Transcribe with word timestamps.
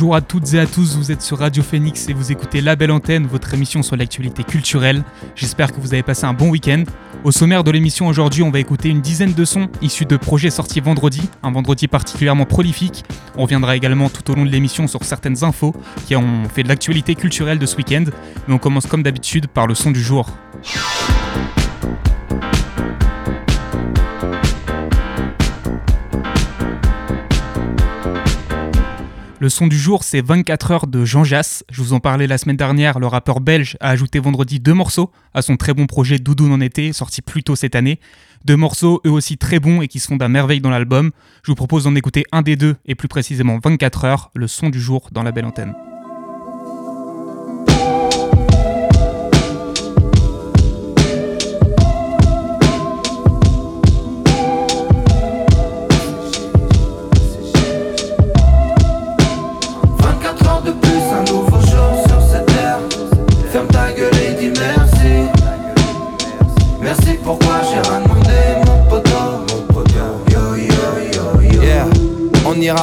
Bonjour 0.00 0.16
à 0.16 0.22
toutes 0.22 0.54
et 0.54 0.58
à 0.58 0.64
tous, 0.64 0.96
vous 0.96 1.12
êtes 1.12 1.20
sur 1.20 1.40
Radio 1.40 1.62
Phoenix 1.62 2.08
et 2.08 2.14
vous 2.14 2.32
écoutez 2.32 2.62
La 2.62 2.74
Belle 2.74 2.90
Antenne, 2.90 3.26
votre 3.26 3.52
émission 3.52 3.82
sur 3.82 3.96
l'actualité 3.96 4.44
culturelle. 4.44 5.04
J'espère 5.36 5.72
que 5.72 5.78
vous 5.78 5.92
avez 5.92 6.02
passé 6.02 6.24
un 6.24 6.32
bon 6.32 6.48
week-end. 6.48 6.84
Au 7.22 7.30
sommaire 7.30 7.64
de 7.64 7.70
l'émission 7.70 8.06
aujourd'hui, 8.06 8.42
on 8.42 8.50
va 8.50 8.60
écouter 8.60 8.88
une 8.88 9.02
dizaine 9.02 9.34
de 9.34 9.44
sons 9.44 9.68
issus 9.82 10.06
de 10.06 10.16
projets 10.16 10.48
sortis 10.48 10.80
vendredi, 10.80 11.28
un 11.42 11.50
vendredi 11.50 11.86
particulièrement 11.86 12.46
prolifique. 12.46 13.04
On 13.36 13.42
reviendra 13.42 13.76
également 13.76 14.08
tout 14.08 14.30
au 14.30 14.34
long 14.34 14.46
de 14.46 14.50
l'émission 14.50 14.86
sur 14.86 15.04
certaines 15.04 15.44
infos 15.44 15.74
qui 16.06 16.16
ont 16.16 16.48
fait 16.48 16.62
de 16.62 16.68
l'actualité 16.68 17.14
culturelle 17.14 17.58
de 17.58 17.66
ce 17.66 17.76
week-end. 17.76 18.04
Mais 18.48 18.54
on 18.54 18.58
commence 18.58 18.86
comme 18.86 19.02
d'habitude 19.02 19.48
par 19.48 19.66
le 19.66 19.74
son 19.74 19.90
du 19.90 20.00
jour. 20.00 20.30
Le 29.40 29.48
son 29.48 29.68
du 29.68 29.78
jour, 29.78 30.04
c'est 30.04 30.20
24 30.20 30.70
heures 30.70 30.86
de 30.86 31.06
Jean 31.06 31.24
Jass. 31.24 31.64
Je 31.72 31.80
vous 31.80 31.94
en 31.94 31.98
parlais 31.98 32.26
la 32.26 32.36
semaine 32.36 32.58
dernière, 32.58 32.98
le 32.98 33.06
rappeur 33.06 33.40
belge 33.40 33.78
a 33.80 33.88
ajouté 33.88 34.18
vendredi 34.18 34.60
deux 34.60 34.74
morceaux 34.74 35.10
à 35.32 35.40
son 35.40 35.56
très 35.56 35.72
bon 35.72 35.86
projet 35.86 36.18
Doudoune 36.18 36.52
en 36.52 36.60
été, 36.60 36.92
sorti 36.92 37.22
plus 37.22 37.42
tôt 37.42 37.56
cette 37.56 37.74
année. 37.74 38.00
Deux 38.44 38.58
morceaux 38.58 39.00
eux 39.06 39.10
aussi 39.10 39.38
très 39.38 39.58
bons 39.58 39.80
et 39.80 39.88
qui 39.88 39.98
se 39.98 40.08
font 40.08 40.16
d'un 40.16 40.28
merveille 40.28 40.60
dans 40.60 40.68
l'album. 40.68 41.10
Je 41.42 41.52
vous 41.52 41.56
propose 41.56 41.84
d'en 41.84 41.94
écouter 41.94 42.24
un 42.32 42.42
des 42.42 42.56
deux, 42.56 42.76
et 42.84 42.94
plus 42.94 43.08
précisément 43.08 43.58
24 43.64 44.04
heures, 44.04 44.30
le 44.34 44.46
son 44.46 44.68
du 44.68 44.78
jour 44.78 45.08
dans 45.10 45.22
la 45.22 45.32
belle 45.32 45.46
antenne. 45.46 45.72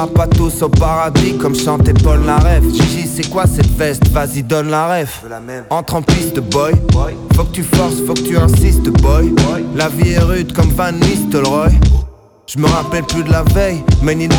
Pas 0.07 0.27
tous 0.27 0.61
au 0.61 0.69
paradis 0.69 1.37
comme 1.37 1.55
chantait 1.55 1.93
Paul 1.93 2.19
Naref. 2.21 2.63
Gigi, 2.73 3.07
c'est 3.07 3.29
quoi 3.29 3.45
cette 3.45 3.75
veste? 3.77 4.07
Vas-y, 4.09 4.43
donne 4.43 4.69
la 4.69 4.87
ref. 4.87 5.23
Entre 5.69 5.95
en 5.95 6.01
piste, 6.01 6.39
boy. 6.39 6.73
Faut 7.35 7.43
que 7.43 7.51
tu 7.51 7.63
forces, 7.63 8.01
faut 8.05 8.13
que 8.13 8.21
tu 8.21 8.37
insistes, 8.37 8.89
boy. 9.01 9.33
La 9.75 9.89
vie 9.89 10.11
est 10.13 10.19
rude 10.19 10.53
comme 10.53 10.69
Van 10.69 10.91
Nistelrooy. 10.91 11.71
Je 12.47 12.59
me 12.59 12.67
rappelle 12.67 13.03
plus 13.03 13.23
de 13.23 13.31
la 13.31 13.43
veille, 13.43 13.83
mais 14.01 14.15
ni 14.15 14.27
de 14.27 14.35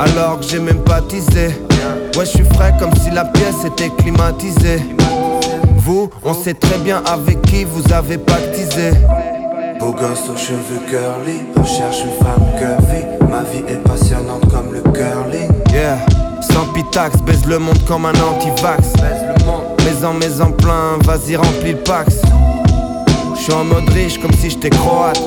Alors 0.00 0.40
que 0.40 0.46
j'ai 0.46 0.58
même 0.58 0.82
pas 0.82 1.00
teasé. 1.00 1.48
Ouais, 2.16 2.24
je 2.24 2.30
suis 2.30 2.44
frais 2.44 2.74
comme 2.80 2.94
si 2.96 3.10
la 3.10 3.24
pièce 3.24 3.64
était 3.64 3.90
climatisée. 3.90 4.82
Vous, 5.76 6.10
on 6.24 6.34
sait 6.34 6.54
très 6.54 6.78
bien 6.78 7.02
avec 7.06 7.40
qui 7.42 7.64
vous 7.64 7.92
avez 7.92 8.18
pactisé. 8.18 8.90
Beau 9.78 9.92
gosse 9.92 10.28
aux 10.28 10.36
cheveux 10.36 10.80
curly, 10.88 11.40
recherche 11.56 12.02
une 12.02 12.24
femme 12.24 12.42
curvy. 12.58 13.04
Ma 13.30 13.42
vie 13.42 13.64
est 13.68 13.82
passionnante 13.84 14.50
comme 14.50 14.72
le 14.72 14.80
curling. 14.80 15.50
Yeah, 15.72 15.98
sans 16.40 16.66
pitax, 16.72 17.16
baise 17.22 17.46
le 17.46 17.58
monde 17.58 17.78
comme 17.86 18.06
un 18.06 18.10
anti-vax. 18.10 18.94
Mais 19.84 20.04
en 20.04 20.14
mais 20.14 20.40
en 20.40 20.50
plein, 20.50 20.98
vas-y 21.04 21.36
remplis 21.36 21.72
le 21.72 21.78
pax. 21.78 22.22
J'suis 23.36 23.52
en 23.52 23.64
mode 23.64 23.88
riche 23.90 24.20
comme 24.20 24.32
si 24.32 24.50
j'étais 24.50 24.70
croate. 24.70 25.22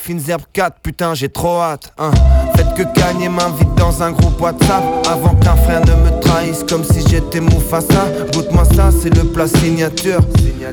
Fines 0.00 0.30
herbes 0.30 0.46
4, 0.54 0.78
putain, 0.82 1.14
j'ai 1.14 1.28
trop 1.28 1.60
hâte. 1.60 1.92
Hein. 1.98 2.10
Faites 2.56 2.74
que 2.74 2.82
Kanye 2.98 3.28
m'invite 3.28 3.74
dans 3.76 4.02
un 4.02 4.12
groupe 4.12 4.40
WhatsApp 4.40 4.82
avant 5.06 5.34
qu'un 5.34 5.56
frère 5.56 5.82
ne 5.82 5.92
me 5.92 6.20
trahisse 6.20 6.64
comme 6.66 6.82
si 6.84 7.06
j'étais 7.06 7.40
Mufasa. 7.40 8.06
Goûte-moi 8.32 8.64
ça, 8.74 8.90
c'est 8.90 9.14
le 9.14 9.24
plat 9.24 9.46
signature. 9.46 10.20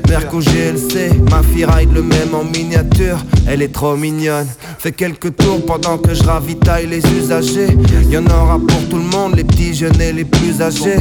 Merco 0.08 0.40
GLC, 0.40 1.12
ma 1.30 1.42
fille 1.42 1.66
ride 1.66 1.92
le 1.92 2.02
même 2.02 2.34
en 2.34 2.42
miniature. 2.42 3.18
Elle 3.46 3.60
est 3.60 3.72
trop 3.72 3.96
mignonne. 3.96 4.48
Fais 4.78 4.92
quelques 4.92 5.36
tours 5.36 5.64
pendant 5.66 5.98
que 5.98 6.14
je 6.14 6.24
ravitaille 6.24 6.86
les 6.86 7.04
usagers. 7.12 7.76
Y'en 8.10 8.24
aura 8.24 8.58
pour 8.58 8.88
tout 8.88 8.96
le 8.96 9.16
monde, 9.16 9.36
les 9.36 9.44
petits 9.44 9.74
jeunes 9.74 10.00
et 10.00 10.12
les 10.12 10.24
plus 10.24 10.62
âgés. 10.62 10.98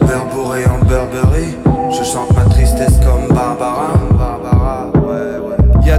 Verre 0.00 0.26
bourré 0.34 0.64
en 0.66 0.84
Burberry, 0.84 1.56
je 1.90 2.04
chante 2.04 2.30
ma 2.36 2.44
tristesse 2.44 2.98
comme 3.04 3.34
Barbara. 3.34 3.94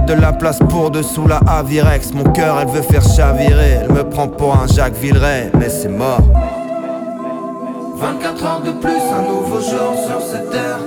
De 0.06 0.12
la 0.12 0.32
place 0.32 0.58
pour 0.68 0.90
dessous 0.90 1.26
la 1.26 1.38
Avirex. 1.46 2.12
Mon 2.12 2.24
cœur, 2.24 2.58
elle 2.60 2.68
veut 2.68 2.82
faire 2.82 3.02
chavirer. 3.02 3.78
Elle 3.82 3.92
me 3.92 4.04
prend 4.04 4.28
pour 4.28 4.54
un 4.54 4.66
Jacques 4.66 4.96
Villeray, 4.96 5.50
mais 5.58 5.70
c'est 5.70 5.88
mort. 5.88 6.20
24 7.96 8.44
heures 8.44 8.60
de 8.60 8.72
plus, 8.72 8.90
un 8.90 9.22
nouveau 9.22 9.60
jour 9.60 9.94
sur 10.06 10.20
cette 10.20 10.50
terre. 10.50 10.78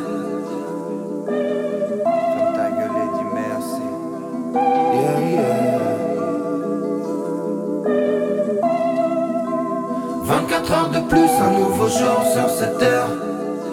24 10.23 10.72
heures 10.72 10.89
de 10.89 11.00
plus, 11.09 11.29
un 11.41 11.59
nouveau 11.59 11.88
jour 11.88 12.23
sur 12.33 12.50
cette 12.50 12.77
terre. 12.77 13.07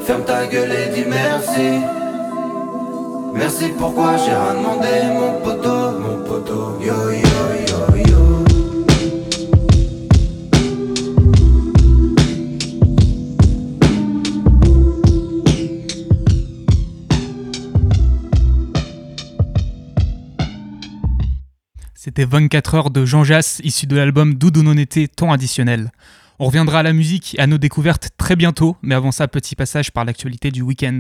Ferme 0.07 0.23
ta 0.23 0.47
gueule 0.47 0.73
et 0.73 0.95
dis 0.95 1.05
merci. 1.09 2.04
Merci 3.35 3.65
pourquoi 3.77 4.17
j'ai 4.17 4.31
rien 4.31 4.55
demandé, 4.55 4.89
mon 5.13 5.41
poteau, 5.43 5.99
mon 5.99 6.25
poteau. 6.25 6.79
Yo 6.81 6.95
yo 7.11 7.19
yo 7.69 7.97
yo. 8.07 8.45
C'était 21.95 22.25
24 22.25 22.75
heures 22.75 22.91
de 22.91 23.05
Jean 23.05 23.25
Jass, 23.25 23.61
issu 23.65 23.87
de 23.87 23.97
l'album 23.97 24.35
Doudou 24.35 24.63
non 24.63 24.77
été, 24.77 25.09
temps 25.09 25.33
additionnel. 25.33 25.91
On 26.41 26.47
reviendra 26.47 26.81
à 26.81 26.83
la 26.83 26.93
musique 26.93 27.37
et 27.39 27.41
à 27.41 27.47
nos 27.47 27.59
découvertes 27.59 28.09
très 28.19 28.35
bientôt, 28.35 28.77
mais 28.83 28.97
avant 28.97 29.13
ça, 29.13 29.29
petit 29.29 29.55
passage 29.55 29.93
par 29.93 30.05
l'actualité 30.05 30.51
du 30.51 30.63
week-end. 30.63 30.99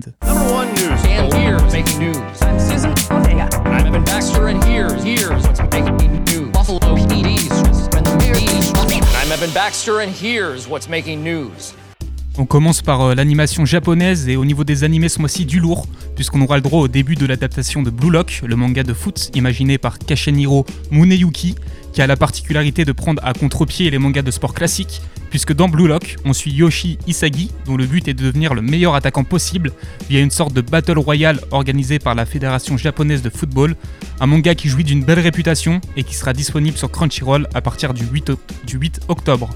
On 12.36 12.46
commence 12.46 12.82
par 12.82 13.00
euh, 13.00 13.14
l'animation 13.14 13.64
japonaise 13.64 14.28
et 14.28 14.34
au 14.34 14.44
niveau 14.44 14.64
des 14.64 14.82
animés 14.82 15.08
ce 15.08 15.20
mois-ci 15.20 15.46
du 15.46 15.60
lourd, 15.60 15.86
puisqu'on 16.16 16.40
aura 16.40 16.56
le 16.56 16.62
droit 16.62 16.80
au 16.80 16.88
début 16.88 17.14
de 17.14 17.26
l'adaptation 17.26 17.80
de 17.80 17.90
Blue 17.90 18.10
Lock, 18.10 18.42
le 18.44 18.56
manga 18.56 18.82
de 18.82 18.92
foot 18.92 19.30
imaginé 19.34 19.78
par 19.78 20.00
Kashenhiro 20.00 20.66
Muneyuki, 20.90 21.54
qui 21.92 22.02
a 22.02 22.08
la 22.08 22.16
particularité 22.16 22.84
de 22.84 22.90
prendre 22.90 23.24
à 23.24 23.34
contre-pied 23.34 23.88
les 23.88 23.98
mangas 23.98 24.22
de 24.22 24.32
sport 24.32 24.52
classiques, 24.52 25.00
puisque 25.30 25.52
dans 25.52 25.68
Blue 25.68 25.86
Lock, 25.86 26.16
on 26.24 26.32
suit 26.32 26.50
Yoshi 26.50 26.98
Isagi, 27.06 27.52
dont 27.66 27.76
le 27.76 27.86
but 27.86 28.08
est 28.08 28.14
de 28.14 28.24
devenir 28.24 28.52
le 28.52 28.62
meilleur 28.62 28.96
attaquant 28.96 29.22
possible 29.22 29.70
via 30.10 30.20
une 30.20 30.32
sorte 30.32 30.52
de 30.52 30.60
battle 30.60 30.98
royale 30.98 31.38
organisée 31.52 32.00
par 32.00 32.16
la 32.16 32.26
Fédération 32.26 32.76
japonaise 32.76 33.22
de 33.22 33.30
football, 33.30 33.76
un 34.20 34.26
manga 34.26 34.56
qui 34.56 34.68
jouit 34.68 34.82
d'une 34.82 35.04
belle 35.04 35.20
réputation 35.20 35.80
et 35.96 36.02
qui 36.02 36.16
sera 36.16 36.32
disponible 36.32 36.76
sur 36.76 36.90
Crunchyroll 36.90 37.46
à 37.54 37.60
partir 37.60 37.94
du 37.94 38.04
8, 38.04 38.32
du 38.66 38.76
8 38.76 39.02
octobre. 39.06 39.50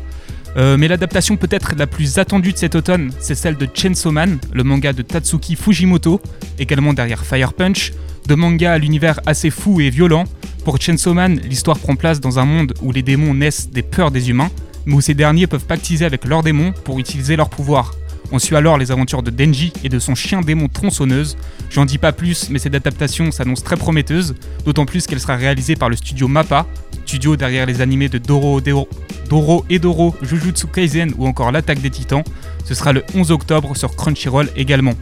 Euh, 0.56 0.76
mais 0.76 0.88
l'adaptation 0.88 1.36
peut-être 1.36 1.74
la 1.76 1.86
plus 1.86 2.18
attendue 2.18 2.52
de 2.52 2.58
cet 2.58 2.74
automne, 2.74 3.12
c'est 3.20 3.34
celle 3.34 3.56
de 3.56 3.68
Chainsaw 3.72 4.10
Man, 4.10 4.38
le 4.52 4.64
manga 4.64 4.92
de 4.92 5.02
Tatsuki 5.02 5.56
Fujimoto, 5.56 6.20
également 6.58 6.92
derrière 6.92 7.24
Fire 7.24 7.52
Punch, 7.52 7.92
de 8.26 8.34
manga 8.34 8.72
à 8.72 8.78
l'univers 8.78 9.20
assez 9.26 9.50
fou 9.50 9.80
et 9.80 9.90
violent, 9.90 10.24
pour 10.64 10.80
Chainsaw 10.80 11.14
Man, 11.14 11.40
l'histoire 11.48 11.78
prend 11.78 11.96
place 11.96 12.20
dans 12.20 12.38
un 12.38 12.44
monde 12.44 12.74
où 12.82 12.92
les 12.92 13.02
démons 13.02 13.34
naissent 13.34 13.70
des 13.70 13.82
peurs 13.82 14.10
des 14.10 14.30
humains, 14.30 14.50
mais 14.86 14.94
où 14.94 15.00
ces 15.00 15.14
derniers 15.14 15.46
peuvent 15.46 15.64
pactiser 15.64 16.04
avec 16.04 16.24
leurs 16.24 16.42
démons 16.42 16.72
pour 16.84 16.98
utiliser 16.98 17.36
leurs 17.36 17.50
pouvoirs. 17.50 17.94
On 18.30 18.38
suit 18.38 18.56
alors 18.56 18.76
les 18.76 18.92
aventures 18.92 19.22
de 19.22 19.30
Denji 19.30 19.72
et 19.84 19.88
de 19.88 19.98
son 19.98 20.14
chien 20.14 20.42
démon 20.42 20.68
tronçonneuse. 20.68 21.36
J'en 21.70 21.86
dis 21.86 21.98
pas 21.98 22.12
plus, 22.12 22.50
mais 22.50 22.58
cette 22.58 22.74
adaptation 22.74 23.30
s'annonce 23.30 23.64
très 23.64 23.76
prometteuse, 23.76 24.34
d'autant 24.64 24.84
plus 24.84 25.06
qu'elle 25.06 25.20
sera 25.20 25.36
réalisée 25.36 25.76
par 25.76 25.88
le 25.88 25.96
studio 25.96 26.28
MAPPA, 26.28 26.66
studio 27.06 27.36
derrière 27.36 27.64
les 27.64 27.80
animés 27.80 28.08
de 28.08 28.18
Doro, 28.18 28.60
Doro 28.60 29.64
et 29.70 29.78
Doro, 29.78 30.14
Jujutsu 30.22 30.66
Kaisen 30.66 31.12
ou 31.16 31.26
encore 31.26 31.52
L'attaque 31.52 31.80
des 31.80 31.90
titans. 31.90 32.22
Ce 32.64 32.74
sera 32.74 32.92
le 32.92 33.02
11 33.14 33.30
octobre 33.30 33.74
sur 33.76 33.96
Crunchyroll 33.96 34.50
également. 34.56 34.94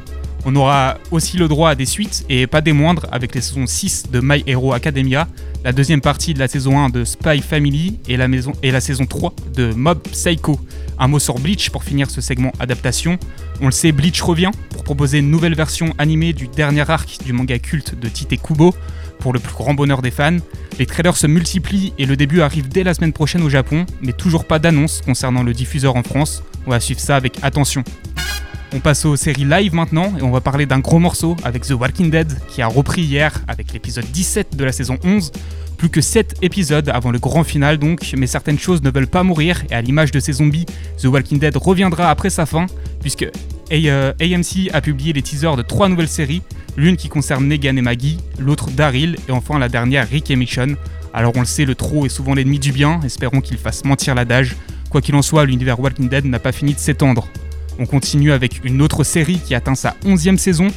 On 0.48 0.54
aura 0.54 0.98
aussi 1.10 1.38
le 1.38 1.48
droit 1.48 1.70
à 1.70 1.74
des 1.74 1.86
suites, 1.86 2.24
et 2.28 2.46
pas 2.46 2.60
des 2.60 2.72
moindres, 2.72 3.06
avec 3.10 3.34
les 3.34 3.40
saisons 3.40 3.66
6 3.66 4.12
de 4.12 4.20
My 4.22 4.44
Hero 4.46 4.74
Academia, 4.74 5.26
la 5.64 5.72
deuxième 5.72 6.00
partie 6.00 6.34
de 6.34 6.38
la 6.38 6.46
saison 6.46 6.78
1 6.78 6.90
de 6.90 7.02
Spy 7.02 7.40
Family 7.40 7.98
et 8.06 8.16
la, 8.16 8.28
et 8.62 8.70
la 8.70 8.80
saison 8.80 9.06
3 9.06 9.34
de 9.56 9.72
Mob 9.72 9.98
Psycho. 10.12 10.60
Un 11.00 11.08
mot 11.08 11.18
sur 11.18 11.40
Bleach 11.40 11.70
pour 11.70 11.82
finir 11.82 12.08
ce 12.08 12.20
segment 12.20 12.52
adaptation. 12.60 13.18
On 13.60 13.66
le 13.66 13.72
sait, 13.72 13.90
Bleach 13.90 14.20
revient 14.20 14.52
pour 14.70 14.84
proposer 14.84 15.18
une 15.18 15.32
nouvelle 15.32 15.56
version 15.56 15.92
animée 15.98 16.32
du 16.32 16.46
dernier 16.46 16.88
arc 16.88 17.18
du 17.24 17.32
manga 17.32 17.58
culte 17.58 17.98
de 17.98 18.08
Tite 18.08 18.40
Kubo, 18.40 18.72
pour 19.18 19.32
le 19.32 19.40
plus 19.40 19.54
grand 19.54 19.74
bonheur 19.74 20.00
des 20.00 20.12
fans. 20.12 20.38
Les 20.78 20.86
trailers 20.86 21.16
se 21.16 21.26
multiplient 21.26 21.92
et 21.98 22.06
le 22.06 22.16
début 22.16 22.42
arrive 22.42 22.68
dès 22.68 22.84
la 22.84 22.94
semaine 22.94 23.12
prochaine 23.12 23.42
au 23.42 23.50
Japon, 23.50 23.84
mais 24.00 24.12
toujours 24.12 24.44
pas 24.44 24.60
d'annonce 24.60 25.02
concernant 25.04 25.42
le 25.42 25.52
diffuseur 25.52 25.96
en 25.96 26.04
France. 26.04 26.44
On 26.68 26.70
va 26.70 26.78
suivre 26.78 27.00
ça 27.00 27.16
avec 27.16 27.34
attention. 27.42 27.82
On 28.76 28.80
passe 28.80 29.06
aux 29.06 29.16
séries 29.16 29.46
live 29.46 29.74
maintenant 29.74 30.12
et 30.18 30.22
on 30.22 30.30
va 30.30 30.42
parler 30.42 30.66
d'un 30.66 30.80
gros 30.80 30.98
morceau 30.98 31.34
avec 31.44 31.62
The 31.62 31.70
Walking 31.70 32.10
Dead 32.10 32.30
qui 32.46 32.60
a 32.60 32.66
repris 32.66 33.00
hier 33.00 33.32
avec 33.48 33.72
l'épisode 33.72 34.04
17 34.04 34.54
de 34.54 34.64
la 34.64 34.70
saison 34.70 34.98
11. 35.02 35.32
Plus 35.78 35.88
que 35.88 36.02
7 36.02 36.36
épisodes 36.42 36.90
avant 36.90 37.10
le 37.10 37.18
grand 37.18 37.42
final 37.42 37.78
donc, 37.78 38.12
mais 38.18 38.26
certaines 38.26 38.58
choses 38.58 38.82
ne 38.82 38.90
veulent 38.90 39.06
pas 39.06 39.22
mourir 39.22 39.64
et 39.70 39.74
à 39.74 39.80
l'image 39.80 40.10
de 40.10 40.20
ces 40.20 40.34
zombies, 40.34 40.66
The 40.98 41.06
Walking 41.06 41.38
Dead 41.38 41.56
reviendra 41.56 42.10
après 42.10 42.28
sa 42.28 42.44
fin 42.44 42.66
puisque 43.00 43.24
AMC 43.70 43.78
euh, 43.86 44.12
a 44.74 44.80
publié 44.82 45.14
les 45.14 45.22
teasers 45.22 45.56
de 45.56 45.62
trois 45.62 45.88
nouvelles 45.88 46.06
séries, 46.06 46.42
l'une 46.76 46.98
qui 46.98 47.08
concerne 47.08 47.48
Negan 47.48 47.76
et 47.78 47.82
Maggie, 47.82 48.18
l'autre 48.38 48.70
Daryl 48.70 49.16
et 49.26 49.32
enfin 49.32 49.58
la 49.58 49.70
dernière 49.70 50.06
Rick 50.06 50.30
et 50.30 50.36
Michonne. 50.36 50.76
Alors 51.14 51.32
on 51.34 51.40
le 51.40 51.46
sait, 51.46 51.64
le 51.64 51.74
trop 51.74 52.04
est 52.04 52.10
souvent 52.10 52.34
l'ennemi 52.34 52.58
du 52.58 52.72
bien, 52.72 53.00
espérons 53.06 53.40
qu'il 53.40 53.56
fasse 53.56 53.86
mentir 53.86 54.14
l'adage. 54.14 54.54
Quoi 54.90 55.00
qu'il 55.00 55.14
en 55.14 55.22
soit, 55.22 55.46
l'univers 55.46 55.80
Walking 55.80 56.10
Dead 56.10 56.26
n'a 56.26 56.38
pas 56.38 56.52
fini 56.52 56.74
de 56.74 56.78
s'étendre. 56.78 57.26
On 57.78 57.86
continue 57.86 58.32
avec 58.32 58.64
une 58.64 58.80
autre 58.80 59.04
série 59.04 59.38
qui 59.38 59.54
atteint 59.54 59.74
sa 59.74 59.96
11e 60.04 60.38
saison. 60.38 60.68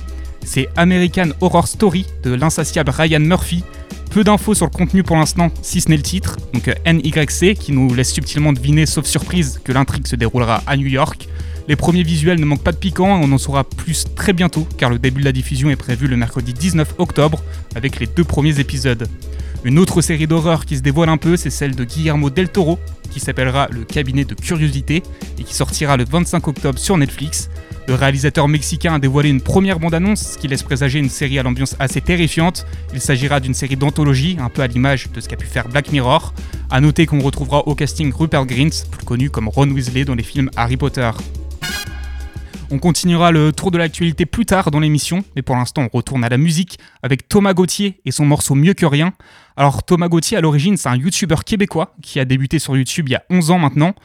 C'est 0.43 0.67
American 0.75 1.29
Horror 1.39 1.67
Story 1.67 2.05
de 2.23 2.33
l'insatiable 2.33 2.91
Ryan 2.91 3.19
Murphy. 3.19 3.63
Peu 4.11 4.23
d'infos 4.23 4.55
sur 4.55 4.65
le 4.65 4.71
contenu 4.71 5.03
pour 5.03 5.15
l'instant, 5.15 5.51
si 5.61 5.81
ce 5.81 5.89
n'est 5.89 5.97
le 5.97 6.03
titre, 6.03 6.37
donc 6.53 6.67
euh, 6.67 6.73
NYC, 6.91 7.53
qui 7.53 7.71
nous 7.71 7.93
laisse 7.93 8.11
subtilement 8.11 8.51
deviner, 8.51 8.87
sauf 8.87 9.05
surprise, 9.05 9.61
que 9.63 9.71
l'intrigue 9.71 10.07
se 10.07 10.15
déroulera 10.15 10.63
à 10.65 10.75
New 10.75 10.87
York. 10.87 11.27
Les 11.67 11.75
premiers 11.75 12.01
visuels 12.01 12.39
ne 12.39 12.45
manquent 12.45 12.63
pas 12.63 12.71
de 12.71 12.77
piquant, 12.77 13.21
on 13.21 13.31
en 13.31 13.37
saura 13.37 13.63
plus 13.63 14.05
très 14.15 14.33
bientôt, 14.33 14.67
car 14.77 14.89
le 14.89 14.97
début 14.97 15.21
de 15.21 15.25
la 15.25 15.31
diffusion 15.31 15.69
est 15.69 15.75
prévu 15.75 16.07
le 16.07 16.17
mercredi 16.17 16.53
19 16.53 16.95
octobre, 16.97 17.43
avec 17.75 17.99
les 17.99 18.07
deux 18.07 18.23
premiers 18.23 18.59
épisodes. 18.59 19.07
Une 19.65 19.77
autre 19.77 20.01
série 20.01 20.25
d'horreur 20.25 20.65
qui 20.65 20.77
se 20.77 20.81
dévoile 20.81 21.09
un 21.09 21.17
peu, 21.17 21.35
c'est 21.35 21.49
celle 21.49 21.75
de 21.75 21.83
Guillermo 21.83 22.29
del 22.29 22.47
Toro, 22.47 22.79
qui 23.11 23.19
s'appellera 23.19 23.67
Le 23.71 23.83
cabinet 23.83 24.23
de 24.23 24.33
curiosité 24.33 25.03
et 25.37 25.43
qui 25.43 25.53
sortira 25.53 25.97
le 25.97 26.05
25 26.05 26.47
octobre 26.47 26.79
sur 26.79 26.97
Netflix. 26.97 27.49
Le 27.85 27.95
réalisateur 27.95 28.47
mexicain 28.47 28.93
a 28.93 28.99
dévoilé 28.99 29.29
une 29.29 29.41
première 29.41 29.79
bande-annonce, 29.79 30.33
ce 30.33 30.37
qui 30.37 30.47
laisse 30.47 30.63
présager 30.63 30.99
une 30.99 31.09
série 31.09 31.39
à 31.39 31.43
l'ambiance 31.43 31.75
assez 31.79 31.99
terrifiante. 31.99 32.65
Il 32.93 33.01
s'agira 33.01 33.41
d'une 33.41 33.53
série 33.53 33.75
d'anthologie, 33.75 34.37
un 34.39 34.47
peu 34.49 34.61
à 34.61 34.67
l'image 34.67 35.09
de 35.11 35.19
ce 35.19 35.27
qu'a 35.27 35.35
pu 35.35 35.47
faire 35.47 35.67
Black 35.67 35.91
Mirror. 35.91 36.33
A 36.69 36.79
noter 36.79 37.05
qu'on 37.05 37.19
retrouvera 37.19 37.67
au 37.67 37.75
casting 37.75 38.13
Rupert 38.13 38.45
Grint, 38.45 38.85
plus 38.91 39.05
connu 39.05 39.29
comme 39.29 39.49
Ron 39.49 39.71
Weasley 39.71 40.05
dans 40.05 40.15
les 40.15 40.23
films 40.23 40.49
Harry 40.55 40.77
Potter. 40.77 41.09
On 42.71 42.77
continuera 42.77 43.31
le 43.31 43.51
tour 43.51 43.71
de 43.71 43.79
l'actualité 43.79 44.27
plus 44.27 44.45
tard 44.45 44.69
dans 44.69 44.79
l'émission, 44.79 45.23
mais 45.35 45.41
pour 45.41 45.55
l'instant 45.55 45.87
on 45.91 45.97
retourne 45.97 46.23
à 46.23 46.29
la 46.29 46.37
musique 46.37 46.77
avec 47.01 47.27
Thomas 47.27 47.55
Gauthier 47.55 47.99
et 48.05 48.11
son 48.11 48.25
morceau 48.25 48.53
Mieux 48.53 48.75
que 48.75 48.85
rien. 48.85 49.13
Alors 49.57 49.81
Thomas 49.81 50.07
Gauthier 50.07 50.37
à 50.37 50.41
l'origine 50.41 50.77
c'est 50.77 50.87
un 50.87 50.95
youtubeur 50.95 51.45
québécois 51.45 51.95
qui 52.03 52.19
a 52.19 52.25
débuté 52.25 52.59
sur 52.59 52.77
YouTube 52.77 53.09
il 53.09 53.13
y 53.13 53.15
a 53.15 53.23
11 53.31 53.49
ans 53.49 53.57
maintenant. 53.57 53.95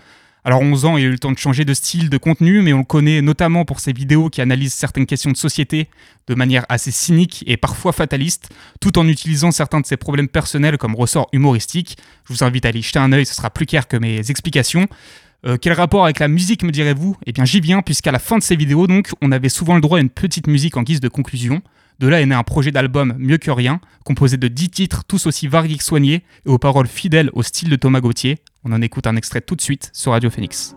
Alors 0.46 0.60
11 0.60 0.84
ans, 0.84 0.96
il 0.98 1.04
a 1.04 1.08
eu 1.08 1.10
le 1.10 1.18
temps 1.18 1.32
de 1.32 1.38
changer 1.38 1.64
de 1.64 1.72
style, 1.72 2.10
de 2.10 2.18
contenu, 2.18 2.60
mais 2.60 2.74
on 2.74 2.78
le 2.78 2.84
connaît 2.84 3.22
notamment 3.22 3.64
pour 3.64 3.80
ses 3.80 3.94
vidéos 3.94 4.28
qui 4.28 4.42
analysent 4.42 4.74
certaines 4.74 5.06
questions 5.06 5.30
de 5.30 5.38
société 5.38 5.88
de 6.26 6.34
manière 6.34 6.66
assez 6.68 6.90
cynique 6.90 7.44
et 7.46 7.56
parfois 7.56 7.92
fataliste, 7.92 8.50
tout 8.78 8.98
en 8.98 9.08
utilisant 9.08 9.52
certains 9.52 9.80
de 9.80 9.86
ses 9.86 9.96
problèmes 9.96 10.28
personnels 10.28 10.76
comme 10.76 10.94
ressort 10.94 11.28
humoristique. 11.32 11.96
Je 12.28 12.34
vous 12.34 12.44
invite 12.44 12.66
à 12.66 12.68
aller 12.68 12.82
jeter 12.82 12.98
un 12.98 13.10
œil, 13.12 13.24
ce 13.24 13.34
sera 13.34 13.48
plus 13.48 13.64
clair 13.64 13.88
que 13.88 13.96
mes 13.96 14.30
explications. 14.30 14.86
Euh, 15.46 15.58
quel 15.60 15.74
rapport 15.74 16.04
avec 16.04 16.20
la 16.20 16.28
musique 16.28 16.62
me 16.62 16.70
direz-vous? 16.70 17.16
Eh 17.26 17.32
bien 17.32 17.44
j'y 17.44 17.60
viens 17.60 17.82
puisqu'à 17.82 18.12
la 18.12 18.18
fin 18.18 18.38
de 18.38 18.42
ces 18.42 18.56
vidéos 18.56 18.86
donc 18.86 19.10
on 19.20 19.30
avait 19.30 19.50
souvent 19.50 19.74
le 19.74 19.80
droit 19.80 19.98
à 19.98 20.00
une 20.00 20.10
petite 20.10 20.46
musique 20.46 20.76
en 20.76 20.82
guise 20.82 21.00
de 21.00 21.08
conclusion. 21.08 21.60
De 22.00 22.08
là 22.08 22.20
est 22.20 22.26
né 22.26 22.34
un 22.34 22.42
projet 22.42 22.72
d'album 22.72 23.14
Mieux 23.18 23.38
que 23.38 23.50
rien, 23.50 23.80
composé 24.04 24.36
de 24.36 24.48
10 24.48 24.70
titres 24.70 25.04
tous 25.04 25.26
aussi 25.26 25.46
variés 25.46 25.76
que 25.76 25.84
soignés 25.84 26.24
et 26.46 26.48
aux 26.48 26.58
paroles 26.58 26.88
fidèles 26.88 27.30
au 27.34 27.42
style 27.42 27.68
de 27.68 27.76
Thomas 27.76 28.00
Gauthier. 28.00 28.38
On 28.64 28.72
en 28.72 28.82
écoute 28.82 29.06
un 29.06 29.16
extrait 29.16 29.42
tout 29.42 29.54
de 29.54 29.60
suite 29.60 29.90
sur 29.92 30.12
Radio 30.12 30.30
Phoenix. 30.30 30.74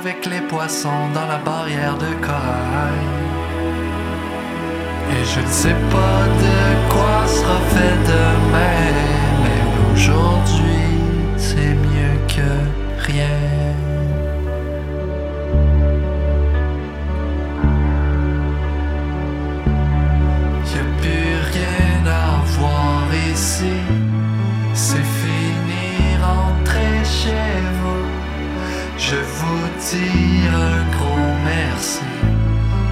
Avec 0.00 0.24
les 0.24 0.40
poissons 0.40 1.08
dans 1.12 1.26
la 1.26 1.36
barrière 1.36 1.96
de 1.98 2.10
corail. 2.26 3.06
Et 5.12 5.24
je 5.24 5.40
ne 5.40 5.52
sais 5.62 5.78
pas 5.94 6.20
de 6.44 6.58
quoi 6.92 7.26
sera 7.26 7.58
fait 7.74 7.98
demain, 8.14 8.86
mais 9.42 9.62
aujourd'hui 9.92 10.88
c'est 11.36 11.74
mieux 11.88 12.18
que 12.34 12.50
rien. 13.10 13.49
Dis 29.90 30.46
un 30.48 30.78
gros 30.96 31.34
merci, 31.44 32.00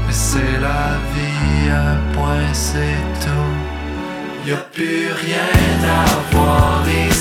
mais 0.07 0.13
c'est 0.13 0.59
la 0.61 0.99
vie, 1.13 1.71
un 1.71 1.99
point 2.15 2.53
c'est 2.53 3.03
tout. 3.25 4.49
Y 4.49 4.53
a 4.53 4.57
plus 4.57 5.09
rien 5.25 5.75
à 6.01 6.35
voir 6.35 6.83
ici, 6.89 7.18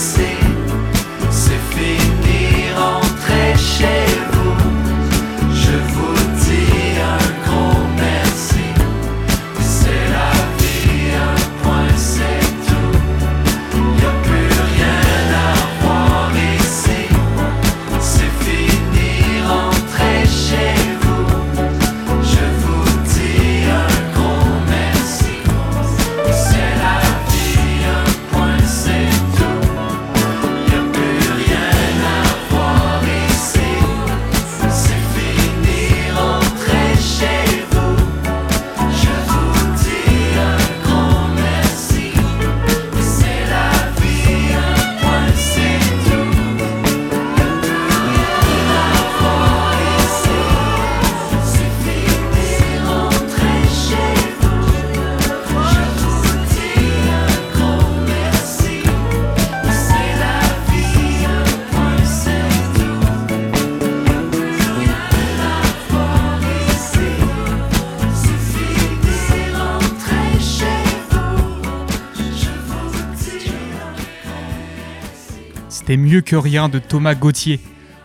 Mieux 75.97 76.21
que 76.21 76.35
rien 76.35 76.69
de 76.69 76.77
Thomas 76.77 77.15
Gauthier. 77.15 77.59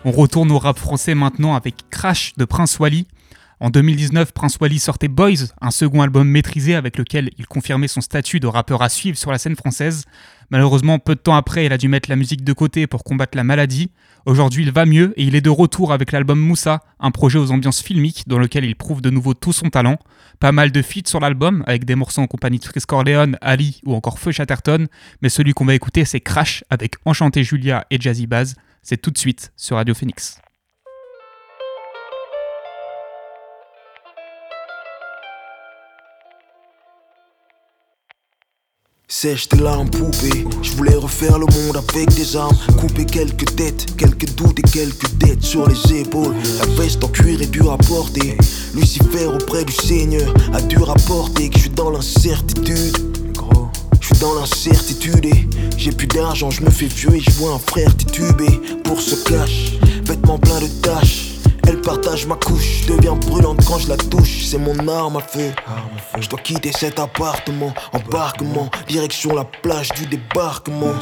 On 0.07 0.13
retourne 0.13 0.51
au 0.51 0.59
rap 0.59 0.79
français 0.79 1.15
maintenant 1.15 1.55
avec 1.55 1.75
Crash 1.91 2.33
de 2.39 2.47
Prince 2.47 2.79
Wally. 2.79 3.07
En 3.61 3.69
2019, 3.69 4.33
Prince 4.33 4.57
Wally 4.59 4.79
sortait 4.79 5.09
Boys, 5.09 5.53
un 5.61 5.71
second 5.71 6.01
album 6.01 6.27
maîtrisé 6.27 6.75
avec 6.75 6.97
lequel 6.97 7.31
il 7.37 7.47
confirmait 7.47 7.89
son 7.89 8.01
statut 8.01 8.41
de 8.41 8.47
rappeur 8.47 8.81
à 8.81 8.89
suivre 8.89 9.19
sur 9.19 9.31
la 9.31 9.37
scène 9.37 9.57
française. 9.57 10.07
Malheureusement, 10.53 10.99
peu 10.99 11.15
de 11.15 11.21
temps 11.21 11.35
après, 11.35 11.65
il 11.65 11.73
a 11.73 11.79
dû 11.79 11.89
mettre 11.89 12.11
la 12.11 12.17
musique 12.17 12.45
de 12.45 12.53
côté 12.53 12.87
pour 12.87 13.05
combattre 13.05 13.39
la 13.39 13.43
maladie. 13.43 13.91
Aujourd'hui, 14.27 14.65
il 14.65 14.71
va 14.71 14.85
mieux 14.85 15.15
et 15.17 15.25
il 15.25 15.35
est 15.35 15.41
de 15.41 15.49
retour 15.49 15.95
avec 15.95 16.13
l'album 16.13 16.39
Moussa, 16.39 16.81
un 17.01 17.11
projet 17.11 17.39
aux 17.39 17.51
ambiances 17.53 17.83
filmiques 17.83 18.25
dans 18.27 18.39
lequel 18.39 18.67
il 18.67 18.77
prouve 18.77 19.01
de 19.01 19.09
nouveau 19.09 19.33
tout 19.33 19.55
son 19.55 19.71
talent. 19.71 19.99
Pas 20.41 20.53
mal 20.53 20.71
de 20.71 20.83
feats 20.83 21.09
sur 21.09 21.21
l'album, 21.21 21.65
avec 21.67 21.87
des 21.87 21.95
morceaux 21.95 22.21
en 22.21 22.27
compagnie 22.27 22.59
de 22.59 22.65
Chris 22.67 22.83
Corleone, 22.87 23.39
Ali 23.41 23.81
ou 23.87 23.95
encore 23.95 24.19
Feu 24.19 24.31
Chatterton, 24.31 24.89
mais 25.23 25.31
celui 25.31 25.55
qu'on 25.55 25.65
va 25.65 25.75
écouter, 25.75 26.05
c'est 26.05 26.21
Crash 26.21 26.65
avec 26.69 26.97
Enchanté 27.07 27.45
Julia 27.45 27.87
et 27.91 27.99
Jazzy 27.99 28.27
Baz. 28.27 28.55
C'est 28.83 29.01
tout 29.01 29.11
de 29.11 29.17
suite 29.17 29.53
sur 29.57 29.77
Radio 29.77 29.95
Phoenix. 29.95 30.39
Sèche 39.15 39.47
tes 39.47 39.59
larmes 39.59 39.91
poupée. 39.91 40.47
Je 40.63 40.73
voulais 40.73 40.95
refaire 40.95 41.39
le 41.39 41.45
monde 41.45 41.77
avec 41.77 42.15
des 42.15 42.35
armes. 42.35 42.57
Couper 42.81 43.05
quelques 43.05 43.55
têtes, 43.57 43.95
quelques 43.99 44.35
doutes 44.37 44.59
et 44.59 44.63
quelques 44.63 45.13
dettes 45.19 45.45
sur 45.45 45.69
les 45.69 46.01
épaules. 46.01 46.35
La 46.59 46.83
veste 46.83 47.05
en 47.05 47.09
cuir 47.09 47.43
est 47.43 47.47
dure 47.49 47.73
à 47.73 47.77
porter. 47.77 48.39
Lucifer 48.75 49.27
auprès 49.27 49.67
du 49.67 49.73
Seigneur 49.75 50.33
a 50.55 50.63
dû 50.63 50.79
rapporter 50.79 51.51
Que 51.51 51.57
je 51.59 51.65
suis 51.65 51.71
dans 51.71 51.91
l'incertitude. 51.91 52.97
Je 54.01 54.07
suis 54.07 54.19
dans 54.19 54.33
l'incertitude 54.33 55.27
et 55.27 55.47
j'ai 55.77 55.93
plus 55.93 56.07
d'argent, 56.07 56.51
je 56.51 56.63
me 56.63 56.71
fais 56.71 56.87
vieux 56.87 57.15
et 57.15 57.21
je 57.21 57.31
vois 57.33 57.53
un 57.53 57.59
frère 57.59 57.95
titubé 57.95 58.49
pour 58.83 58.99
ce 58.99 59.15
cash, 59.29 59.75
vêtements 60.07 60.39
pleins 60.39 60.61
de 60.61 60.69
taches. 60.81 61.33
Elle 61.69 61.83
partage 61.83 62.27
ma 62.27 62.37
couche, 62.37 62.85
je 62.87 62.95
deviens 62.95 63.15
brûlante 63.15 63.52
quand 63.73 63.79
je 63.79 63.89
la 63.89 63.97
touche, 63.97 64.45
c'est 64.45 64.59
mon 64.59 64.87
arme 64.87 65.17
à 65.17 65.21
feu. 65.21 65.51
Je 66.21 66.29
dois 66.29 66.39
quitter 66.41 66.73
cet 66.73 66.99
appartement, 66.99 67.73
embarquement, 67.95 68.69
direction 68.87 69.35
la 69.35 69.45
plage 69.45 69.89
du 69.93 70.05
débarquement. 70.05 70.93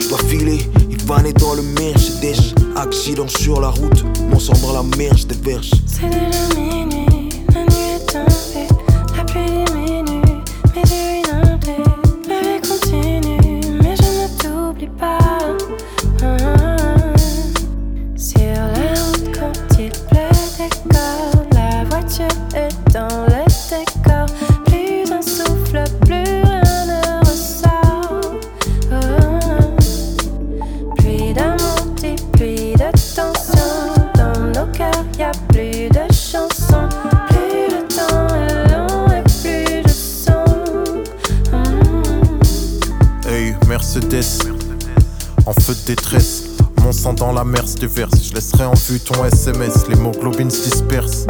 Je 0.00 0.08
dois 0.08 0.18
filer, 0.26 0.68
il 0.90 1.00
va 1.04 1.22
naître 1.22 1.40
dans 1.40 1.54
le 1.54 1.62
Mercedes. 1.62 2.54
Accident 2.74 3.28
sur 3.28 3.60
la 3.60 3.68
route, 3.68 4.04
mon 4.28 4.40
sang 4.40 4.54
dans 4.66 4.72
la 4.72 4.82
mer, 4.96 5.16
je 5.16 5.26
déverse. 5.26 5.70
C'est 5.86 7.01
déverse. 47.82 48.28
Je 48.28 48.34
laisserai 48.34 48.64
en 48.64 48.74
vue 48.74 49.00
ton 49.00 49.24
SMS. 49.24 49.88
Les 49.88 49.96
moglobines 49.96 50.50
se 50.50 50.70
dispersent 50.70 51.26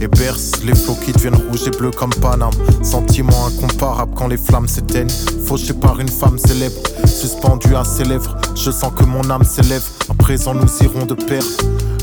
et 0.00 0.06
bercent. 0.06 0.62
Les 0.64 0.74
flots 0.74 0.96
qui 1.04 1.10
deviennent 1.12 1.34
rouges 1.34 1.66
et 1.66 1.70
bleus 1.70 1.90
comme 1.90 2.14
Paname. 2.22 2.52
Sentiment 2.82 3.46
incomparable 3.48 4.12
quand 4.14 4.28
les 4.28 4.36
flammes 4.36 4.68
s'éteignent. 4.68 5.10
Fauché 5.46 5.74
par 5.74 5.98
une 5.98 6.08
femme 6.08 6.38
célèbre, 6.38 6.80
suspendue 7.06 7.74
à 7.74 7.82
ses 7.82 8.04
lèvres. 8.04 8.36
Je 8.54 8.70
sens 8.70 8.92
que 8.96 9.04
mon 9.04 9.28
âme 9.30 9.42
s'élève. 9.42 9.82
À 10.08 10.14
présent, 10.14 10.54
nous 10.54 10.68
irons 10.80 11.06
de 11.06 11.14
pair. 11.14 11.42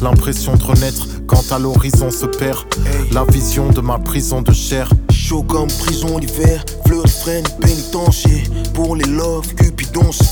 L'impression 0.01 0.55
de 0.55 0.63
renaître 0.63 1.07
quand 1.25 1.53
à 1.53 1.60
l'horizon 1.60 2.12
se 2.12 2.25
perd. 2.25 2.60
La 3.13 3.24
vision 3.24 3.69
de 3.69 3.79
ma 3.79 4.00
prison 4.00 4.41
de 4.41 4.51
chair. 4.51 4.89
Chaud 5.12 5.43
comme 5.43 5.69
prison 5.69 6.17
l'hiver, 6.17 6.65
fleur 6.86 7.07
freine 7.07 7.45
pénitencier. 7.62 8.43
Pour 8.74 8.98
les 8.98 9.05
love, 9.05 9.48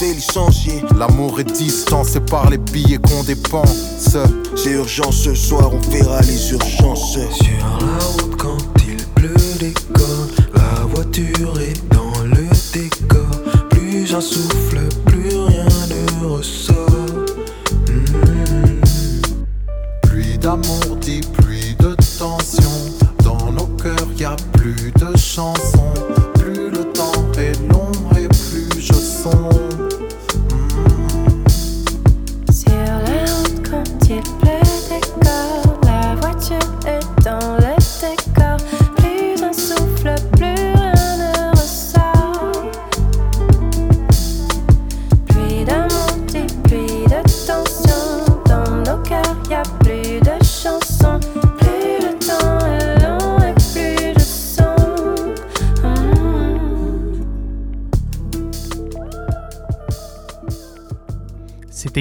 Licencier. 0.01 0.83
L'amour 0.97 1.39
est 1.39 1.51
distant, 1.51 2.03
c'est 2.03 2.25
par 2.25 2.49
les 2.49 2.57
billets 2.57 2.97
qu'on 2.97 3.23
dépense. 3.23 4.17
C'est 4.55 4.71
urgent 4.71 5.11
ce 5.11 5.35
soir, 5.35 5.71
on 5.73 5.89
verra 5.91 6.21
les 6.21 6.51
urgences. 6.51 7.13
Sur 7.13 7.21
la 7.59 8.05
route 8.05 8.35
quand 8.37 8.57
il 8.87 8.97
pleut 9.15 9.35
décor 9.59 10.27
La 10.55 10.85
voiture 10.85 11.59
est 11.59 11.93
dans 11.93 12.23
le 12.23 12.47
décor 12.73 13.29
Plus 13.69 14.13
un 14.15 14.21
souffle, 14.21 14.50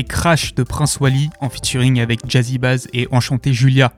Crash 0.04 0.54
de 0.54 0.62
Prince 0.62 0.99
Wally 1.00 1.30
en 1.40 1.49
featuring 1.49 2.00
avec 2.00 2.21
Jazzy 2.28 2.59
Baz 2.59 2.88
et 2.92 3.09
Enchanté 3.11 3.52
Julia. 3.52 3.92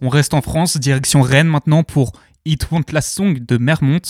On 0.00 0.08
reste 0.08 0.34
en 0.34 0.42
France, 0.42 0.76
direction 0.76 1.22
Rennes 1.22 1.48
maintenant 1.48 1.82
pour 1.82 2.12
It 2.44 2.70
Won't 2.70 2.92
Last 2.92 3.14
Song 3.14 3.38
de 3.38 3.56
Mermont. 3.56 4.00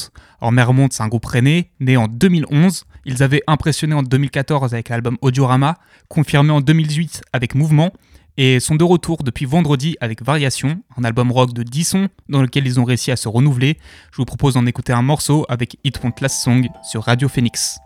Alors 0.41 0.53
Mermont, 0.53 0.89
c'est 0.91 1.03
un 1.03 1.09
groupe 1.09 1.27
rennais, 1.27 1.71
né 1.81 1.97
en 1.97 2.09
2011. 2.09 2.85
Ils 3.05 3.23
avaient 3.23 3.43
impressionné 3.47 3.95
en 3.95 4.03
2014 4.03 4.75
avec 4.75 4.89
l'album 4.89 5.19
Audiorama, 5.21 5.77
confirmé 6.09 6.51
en 6.51 6.61
2018 6.61 7.23
avec 7.33 7.55
Mouvement, 7.55 7.93
et 8.37 8.59
sont 8.59 8.75
de 8.75 8.85
retour 8.85 9.23
depuis 9.23 9.45
vendredi 9.45 9.97
avec 10.01 10.23
Variation, 10.23 10.81
un 10.97 11.05
album 11.05 11.31
rock 11.31 11.53
de 11.53 11.63
10 11.63 11.85
sons 11.85 12.09
dans 12.29 12.43
lequel 12.43 12.67
ils 12.67 12.81
ont 12.81 12.85
réussi 12.85 13.13
à 13.13 13.17
se 13.17 13.29
renouveler. 13.29 13.79
Je 14.11 14.17
vous 14.17 14.25
propose 14.25 14.55
d'en 14.55 14.67
écouter 14.67 14.93
un 14.93 15.03
morceau 15.03 15.47
avec 15.49 15.77
It 15.85 16.03
Won't 16.03 16.21
Last 16.21 16.43
Song 16.43 16.67
sur 16.83 17.05
Radio 17.05 17.29
Phoenix. 17.29 17.79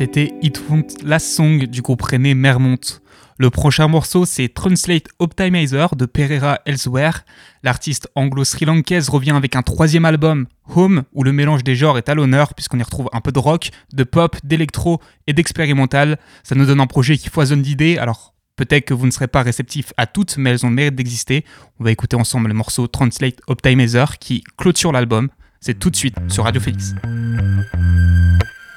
C'était 0.00 0.32
It 0.40 0.62
Won't 0.66 1.04
Last 1.04 1.26
Song 1.26 1.66
du 1.66 1.82
groupe 1.82 2.00
René 2.00 2.32
Mermont. 2.32 2.80
Le 3.36 3.50
prochain 3.50 3.86
morceau, 3.86 4.24
c'est 4.24 4.48
Translate 4.48 5.08
Optimizer 5.18 5.94
de 5.94 6.06
Pereira 6.06 6.58
Elsewhere. 6.64 7.26
L'artiste 7.62 8.08
anglo-sri-lankaise 8.14 9.10
revient 9.10 9.32
avec 9.32 9.56
un 9.56 9.62
troisième 9.62 10.06
album, 10.06 10.46
Home, 10.74 11.02
où 11.12 11.22
le 11.22 11.32
mélange 11.32 11.64
des 11.64 11.74
genres 11.74 11.98
est 11.98 12.08
à 12.08 12.14
l'honneur, 12.14 12.54
puisqu'on 12.54 12.78
y 12.78 12.82
retrouve 12.82 13.10
un 13.12 13.20
peu 13.20 13.30
de 13.30 13.38
rock, 13.38 13.72
de 13.92 14.04
pop, 14.04 14.38
d'électro 14.42 15.02
et 15.26 15.34
d'expérimental. 15.34 16.18
Ça 16.44 16.54
nous 16.54 16.64
donne 16.64 16.80
un 16.80 16.86
projet 16.86 17.18
qui 17.18 17.28
foisonne 17.28 17.60
d'idées, 17.60 17.98
alors 17.98 18.32
peut-être 18.56 18.86
que 18.86 18.94
vous 18.94 19.04
ne 19.04 19.10
serez 19.10 19.28
pas 19.28 19.42
réceptif 19.42 19.92
à 19.98 20.06
toutes, 20.06 20.38
mais 20.38 20.48
elles 20.48 20.64
ont 20.64 20.70
le 20.70 20.76
mérite 20.76 20.94
d'exister. 20.94 21.44
On 21.78 21.84
va 21.84 21.90
écouter 21.90 22.16
ensemble 22.16 22.48
le 22.48 22.54
morceau 22.54 22.86
Translate 22.86 23.42
Optimizer 23.48 24.16
qui 24.16 24.44
clôture 24.56 24.92
l'album. 24.92 25.28
C'est 25.60 25.78
tout 25.78 25.90
de 25.90 25.96
suite 25.96 26.16
sur 26.28 26.44
Radio 26.44 26.58
Félix. 26.58 26.94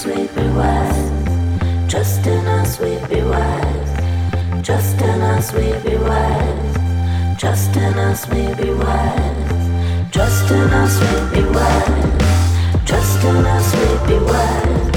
us, 0.00 0.06
we 0.06 0.26
be 0.34 0.48
wise. 0.50 1.90
Trust 1.90 2.26
in 2.26 2.46
us, 2.46 2.80
we 2.80 2.94
be 3.08 3.22
wise. 3.22 4.64
Trust 4.64 5.00
in 5.00 5.20
us, 5.20 5.52
we 5.52 5.72
be 5.84 5.96
wise. 5.96 7.38
Trust 7.38 7.76
in 7.76 7.98
us, 7.98 8.26
we 8.28 8.42
be 8.54 8.72
wise. 8.72 10.12
Trust 10.12 10.50
in 10.50 10.72
us, 10.80 10.94
we 11.00 11.42
be 11.42 11.42
wise. 11.48 12.86
Trust 12.86 13.24
in 13.24 13.46
us, 13.46 13.74
we 13.74 13.88
be 14.08 14.18
wise. 14.24 14.90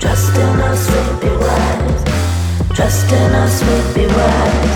Trust 0.00 0.36
in 0.36 0.60
us, 0.68 0.88
we 0.90 1.02
be 1.20 1.36
wise. 1.36 2.04
Trust 2.76 3.12
in 3.12 3.34
us, 3.42 3.62
we 3.66 3.76
be 3.94 4.06
wise. 4.06 4.74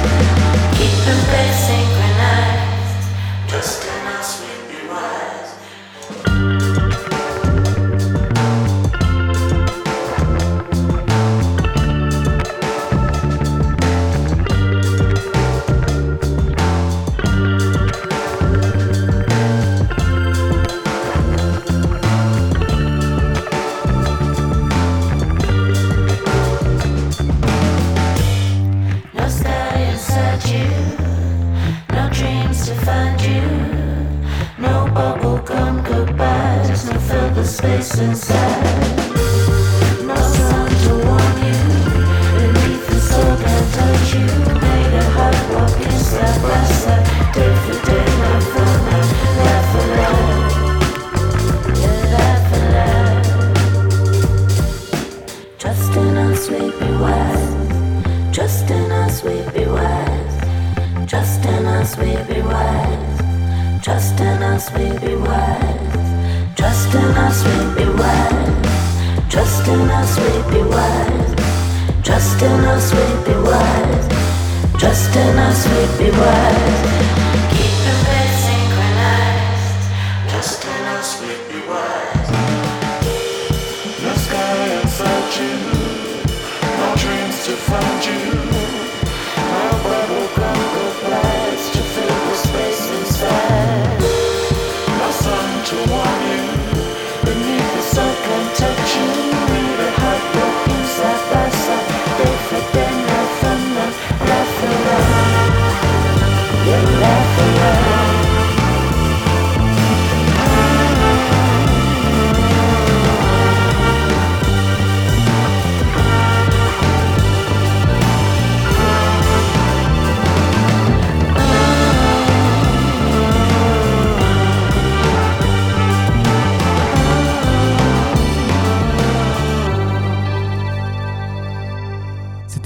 Keep 0.77 1.07
embracing. 1.15 1.74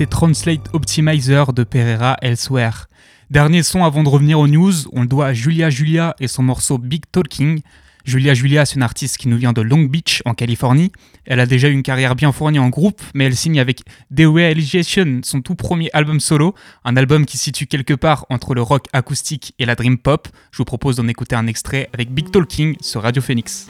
Translate 0.06 0.68
Optimizer 0.72 1.52
de 1.52 1.64
Pereira 1.64 2.16
Elsewhere. 2.22 2.88
Dernier 3.30 3.62
son 3.62 3.84
avant 3.84 4.02
de 4.02 4.08
revenir 4.08 4.38
aux 4.38 4.46
news, 4.46 4.72
on 4.92 5.02
le 5.02 5.08
doit 5.08 5.26
à 5.26 5.32
Julia 5.34 5.70
Julia 5.70 6.14
et 6.20 6.28
son 6.28 6.42
morceau 6.42 6.78
Big 6.78 7.02
Talking. 7.12 7.60
Julia 8.04 8.32
Julia, 8.32 8.64
c'est 8.64 8.76
une 8.76 8.82
artiste 8.82 9.18
qui 9.18 9.28
nous 9.28 9.36
vient 9.36 9.52
de 9.52 9.60
Long 9.60 9.82
Beach, 9.82 10.22
en 10.24 10.32
Californie. 10.32 10.92
Elle 11.26 11.40
a 11.40 11.46
déjà 11.46 11.68
une 11.68 11.82
carrière 11.82 12.14
bien 12.14 12.32
fournie 12.32 12.58
en 12.58 12.70
groupe, 12.70 13.02
mais 13.14 13.24
elle 13.24 13.36
signe 13.36 13.60
avec 13.60 13.82
The 14.16 14.22
Realization, 14.24 15.20
son 15.24 15.42
tout 15.42 15.54
premier 15.54 15.90
album 15.92 16.20
solo, 16.20 16.54
un 16.84 16.96
album 16.96 17.26
qui 17.26 17.36
situe 17.36 17.66
quelque 17.66 17.94
part 17.94 18.24
entre 18.30 18.54
le 18.54 18.62
rock 18.62 18.86
acoustique 18.94 19.52
et 19.58 19.66
la 19.66 19.74
dream 19.74 19.98
pop. 19.98 20.28
Je 20.52 20.58
vous 20.58 20.64
propose 20.64 20.96
d'en 20.96 21.08
écouter 21.08 21.36
un 21.36 21.46
extrait 21.46 21.90
avec 21.92 22.10
Big 22.10 22.30
Talking 22.30 22.76
sur 22.80 23.02
Radio 23.02 23.20
Phoenix. 23.20 23.68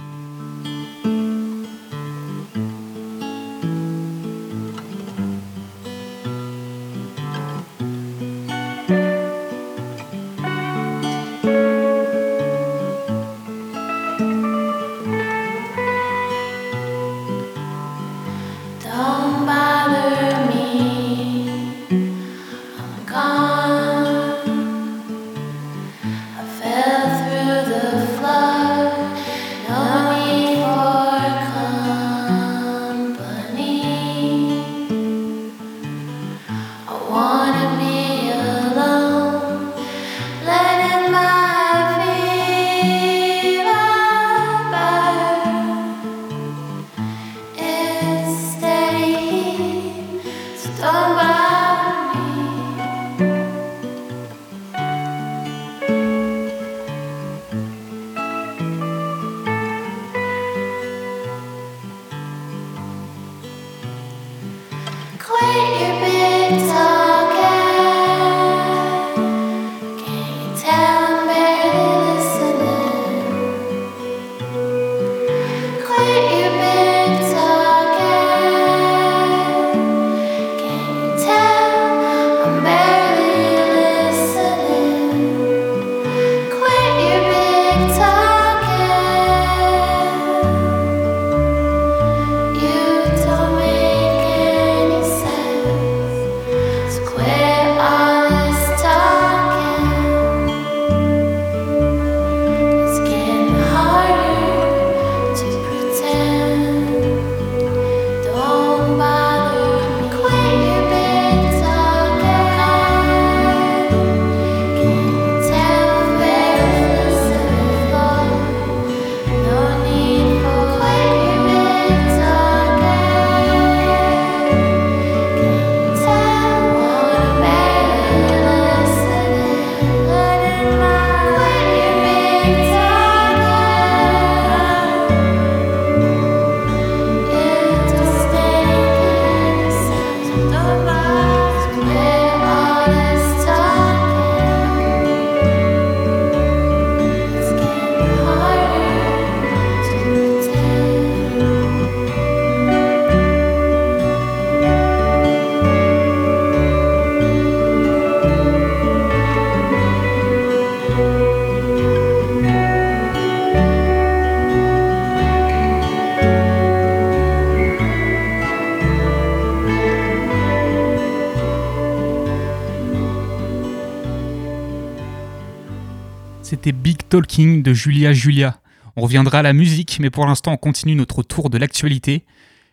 C'était 176.58 176.72
Big 176.72 177.08
Talking 177.08 177.62
de 177.62 177.72
Julia 177.72 178.12
Julia. 178.12 178.58
On 178.96 179.02
reviendra 179.02 179.38
à 179.38 179.42
la 179.42 179.52
musique, 179.52 179.98
mais 180.00 180.10
pour 180.10 180.26
l'instant, 180.26 180.50
on 180.50 180.56
continue 180.56 180.96
notre 180.96 181.22
tour 181.22 181.50
de 181.50 181.56
l'actualité. 181.56 182.24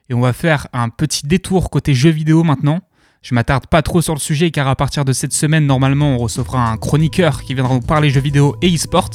Et 0.10 0.16
on 0.16 0.22
va 0.22 0.34
faire 0.34 0.68
un 0.74 0.90
petit 0.90 1.28
détour 1.28 1.70
côté 1.70 1.94
jeux 1.94 2.10
vidéo 2.10 2.44
maintenant. 2.44 2.82
Je 3.26 3.34
m'attarde 3.34 3.66
pas 3.66 3.82
trop 3.82 4.04
sur 4.04 4.14
le 4.14 4.20
sujet 4.20 4.52
car 4.52 4.68
à 4.68 4.76
partir 4.76 5.04
de 5.04 5.12
cette 5.12 5.34
semaine, 5.34 5.66
normalement, 5.66 6.14
on 6.14 6.20
recevra 6.20 6.70
un 6.70 6.78
chroniqueur 6.78 7.42
qui 7.42 7.56
viendra 7.56 7.74
nous 7.74 7.82
parler 7.82 8.12
jeux 8.12 8.22
vidéo 8.22 8.56
et 8.62 8.72
e-sport. 8.72 9.10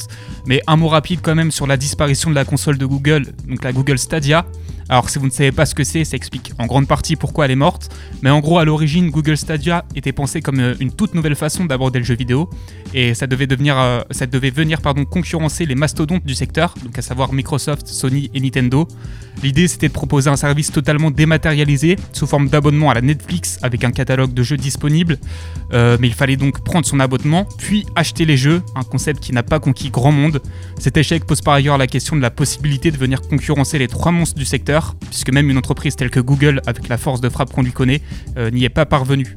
Mais 0.46 0.60
un 0.66 0.74
mot 0.74 0.88
rapide 0.88 1.20
quand 1.22 1.36
même 1.36 1.52
sur 1.52 1.68
la 1.68 1.76
disparition 1.76 2.28
de 2.28 2.34
la 2.34 2.44
console 2.44 2.76
de 2.76 2.86
Google, 2.86 3.26
donc 3.46 3.62
la 3.62 3.72
Google 3.72 4.00
Stadia. 4.00 4.46
Alors 4.90 5.08
si 5.08 5.20
vous 5.20 5.26
ne 5.26 5.30
savez 5.30 5.52
pas 5.52 5.66
ce 5.66 5.76
que 5.76 5.84
c'est, 5.84 6.04
ça 6.04 6.16
explique 6.16 6.52
en 6.58 6.66
grande 6.66 6.88
partie 6.88 7.14
pourquoi 7.14 7.44
elle 7.44 7.52
est 7.52 7.56
morte. 7.56 7.94
Mais 8.22 8.30
en 8.30 8.40
gros, 8.40 8.58
à 8.58 8.64
l'origine, 8.64 9.10
Google 9.10 9.36
Stadia 9.36 9.84
était 9.94 10.10
pensé 10.10 10.40
comme 10.40 10.58
euh, 10.58 10.74
une 10.80 10.90
toute 10.90 11.14
nouvelle 11.14 11.36
façon 11.36 11.64
d'aborder 11.64 12.00
le 12.00 12.04
jeu 12.04 12.16
vidéo. 12.16 12.50
Et 12.92 13.14
ça 13.14 13.28
devait, 13.28 13.46
devenir, 13.46 13.78
euh, 13.78 14.00
ça 14.10 14.26
devait 14.26 14.50
venir 14.50 14.80
pardon, 14.80 15.04
concurrencer 15.04 15.64
les 15.64 15.76
mastodontes 15.76 16.24
du 16.26 16.34
secteur, 16.34 16.74
donc 16.82 16.98
à 16.98 17.02
savoir 17.02 17.32
Microsoft, 17.32 17.86
Sony 17.86 18.32
et 18.34 18.40
Nintendo. 18.40 18.88
L'idée 19.44 19.68
c'était 19.68 19.86
de 19.86 19.92
proposer 19.92 20.28
un 20.28 20.34
service 20.34 20.72
totalement 20.72 21.12
dématérialisé, 21.12 21.94
sous 22.12 22.26
forme 22.26 22.48
d'abonnement 22.48 22.90
à 22.90 22.94
la 22.94 23.00
Netflix 23.00 23.60
avec 23.62 23.84
un 23.84 23.92
catalogue 24.00 24.32
de 24.32 24.42
jeux 24.42 24.56
disponibles. 24.56 25.18
Euh, 25.74 25.98
mais 26.00 26.08
il 26.08 26.14
fallait 26.14 26.36
donc 26.36 26.64
prendre 26.64 26.86
son 26.86 27.00
abonnement, 27.00 27.46
puis 27.58 27.84
acheter 27.96 28.24
les 28.24 28.38
jeux, 28.38 28.62
un 28.74 28.82
concept 28.82 29.20
qui 29.20 29.32
n'a 29.32 29.42
pas 29.42 29.60
conquis 29.60 29.90
grand 29.90 30.12
monde. 30.12 30.40
Cet 30.78 30.96
échec 30.96 31.26
pose 31.26 31.42
par 31.42 31.54
ailleurs 31.54 31.76
la 31.76 31.86
question 31.86 32.16
de 32.16 32.22
la 32.22 32.30
possibilité 32.30 32.90
de 32.90 32.96
venir 32.96 33.20
concurrencer 33.20 33.78
les 33.78 33.88
trois 33.88 34.10
monstres 34.10 34.38
du 34.38 34.46
secteur, 34.46 34.96
puisque 35.10 35.30
même 35.30 35.50
une 35.50 35.58
entreprise 35.58 35.96
telle 35.96 36.10
que 36.10 36.20
Google, 36.20 36.62
avec 36.66 36.88
la 36.88 36.96
force 36.96 37.20
de 37.20 37.28
frappe 37.28 37.52
qu'on 37.52 37.62
lui 37.62 37.72
connaît, 37.72 38.00
euh, 38.38 38.50
n'y 38.50 38.64
est 38.64 38.70
pas 38.70 38.86
parvenue. 38.86 39.36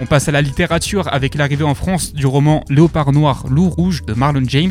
On 0.00 0.06
passe 0.06 0.28
à 0.28 0.32
la 0.32 0.42
littérature 0.42 1.12
avec 1.12 1.34
l'arrivée 1.34 1.64
en 1.64 1.74
France 1.74 2.14
du 2.14 2.24
roman 2.24 2.64
Léopard 2.68 3.10
noir, 3.10 3.46
loup 3.50 3.68
rouge 3.68 4.04
de 4.04 4.14
Marlon 4.14 4.44
James. 4.46 4.70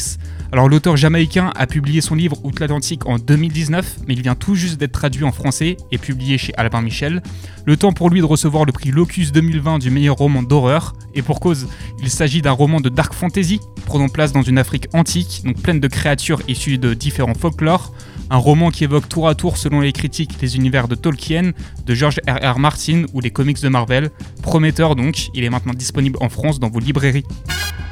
Alors 0.53 0.69
l'auteur 0.69 0.95
jamaïcain 0.95 1.51
a 1.53 1.67
publié 1.67 1.99
son 1.99 2.15
livre 2.15 2.37
Outre-Atlantique 2.45 3.05
en 3.05 3.17
2019, 3.17 3.97
mais 4.07 4.13
il 4.13 4.21
vient 4.21 4.35
tout 4.35 4.55
juste 4.55 4.79
d'être 4.79 4.93
traduit 4.93 5.25
en 5.25 5.33
français 5.33 5.75
et 5.91 5.97
publié 5.97 6.37
chez 6.37 6.53
Albin 6.55 6.81
Michel. 6.81 7.21
Le 7.65 7.75
temps 7.75 7.91
pour 7.91 8.09
lui 8.09 8.21
de 8.21 8.25
recevoir 8.25 8.63
le 8.63 8.71
prix 8.71 8.91
Locus 8.91 9.33
2020 9.33 9.79
du 9.79 9.91
meilleur 9.91 10.15
roman 10.15 10.43
d'horreur, 10.43 10.93
et 11.13 11.21
pour 11.21 11.41
cause, 11.41 11.67
il 12.01 12.09
s'agit 12.09 12.41
d'un 12.41 12.51
roman 12.51 12.79
de 12.79 12.87
dark 12.87 13.13
fantasy, 13.13 13.59
prenant 13.85 14.07
place 14.07 14.31
dans 14.31 14.43
une 14.43 14.57
Afrique 14.57 14.87
antique, 14.93 15.41
donc 15.43 15.61
pleine 15.61 15.81
de 15.81 15.87
créatures 15.89 16.41
issues 16.47 16.77
de 16.77 16.93
différents 16.93 17.33
folklores, 17.33 17.91
un 18.29 18.37
roman 18.37 18.71
qui 18.71 18.83
évoque 18.83 19.07
tour 19.09 19.27
à 19.27 19.35
tour, 19.35 19.57
selon 19.57 19.81
les 19.81 19.91
critiques, 19.91 20.41
les 20.41 20.55
univers 20.55 20.87
de 20.87 20.95
Tolkien, 20.95 21.51
de 21.85 21.95
George 21.95 22.19
R.R. 22.27 22.59
Martin 22.59 23.03
ou 23.13 23.21
les 23.21 23.31
comics 23.31 23.61
de 23.61 23.69
Marvel. 23.69 24.09
Prometteur 24.41 24.95
donc, 24.95 25.16
il 25.33 25.43
est 25.43 25.49
maintenant 25.49 25.73
disponible 25.73 26.17
en 26.21 26.29
France 26.29 26.59
dans 26.59 26.69
vos 26.69 26.79
librairies. 26.79 27.23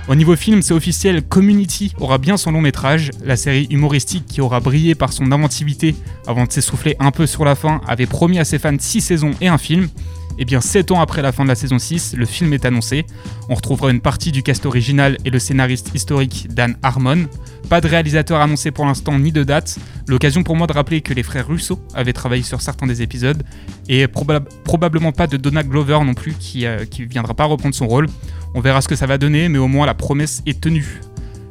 Au 0.08 0.14
niveau 0.14 0.36
film, 0.36 0.62
c'est 0.62 0.74
officiel, 0.74 1.24
Community 1.24 1.94
aura 2.00 2.20
bien 2.20 2.38
son 2.38 2.52
long 2.52 2.62
métrage. 2.62 3.10
La 3.24 3.36
série 3.36 3.66
humoristique 3.72 4.26
qui 4.28 4.40
aura 4.40 4.60
brillé 4.60 4.94
par 4.94 5.12
son 5.12 5.32
inventivité 5.32 5.96
avant 6.28 6.46
de 6.46 6.52
s'essouffler 6.52 6.96
un 7.00 7.10
peu 7.10 7.26
sur 7.26 7.44
la 7.44 7.56
fin 7.56 7.82
avait 7.88 8.06
promis 8.06 8.38
à 8.38 8.46
ses 8.46 8.60
fans 8.60 8.78
6 8.78 9.02
saisons 9.02 9.32
et 9.42 9.48
un 9.48 9.58
film. 9.58 9.88
Et 10.38 10.46
bien 10.46 10.60
7 10.62 10.92
ans 10.92 11.00
après 11.00 11.22
la 11.22 11.32
fin 11.32 11.44
de 11.44 11.48
la 11.50 11.56
saison 11.56 11.80
6, 11.80 12.14
le 12.18 12.26
film 12.26 12.52
est 12.54 12.66
annoncé. 12.66 13.06
On 13.50 13.56
retrouvera 13.56 13.90
une 13.92 14.02
partie 14.02 14.32
du 14.32 14.44
cast 14.44 14.66
original 14.66 15.18
et 15.24 15.30
le 15.30 15.40
scénariste 15.40 15.92
historique 15.96 16.48
Dan 16.50 16.76
Harmon. 16.84 17.28
Pas 17.70 17.80
de 17.82 17.88
réalisateur 17.88 18.42
annoncé 18.42 18.72
pour 18.72 18.86
l'instant 18.86 19.18
ni 19.18 19.32
de 19.32 19.44
date. 19.44 19.78
L'occasion 20.08 20.44
pour 20.44 20.56
moi 20.56 20.68
de 20.68 20.74
rappeler 20.74 21.02
que 21.02 21.14
les 21.14 21.24
frères 21.24 21.48
Russo 21.48 21.80
avaient 21.94 22.14
travaillé 22.14 22.44
sur 22.44 22.62
certains 22.62 22.86
des 22.86 23.02
épisodes. 23.02 23.44
Et 23.88 24.06
probab- 24.08 24.46
probablement 24.66 25.12
pas 25.14 25.28
de 25.28 25.38
Donna 25.38 25.64
Glover 25.64 26.00
non 26.06 26.14
plus 26.14 26.34
qui, 26.34 26.66
euh, 26.66 26.86
qui 26.86 27.06
viendra 27.06 27.34
pas 27.34 27.46
reprendre 27.46 27.74
son 27.74 27.88
rôle. 27.88 28.08
On 28.54 28.60
verra 28.62 28.82
ce 28.82 28.88
que 28.88 28.96
ça 28.96 29.06
va 29.06 29.18
donner, 29.18 29.48
mais 29.50 29.58
au 29.58 29.68
moins 29.68 29.86
la 29.86 29.94
promesse 29.94 30.42
est 30.46 30.60
tenue. 30.60 31.00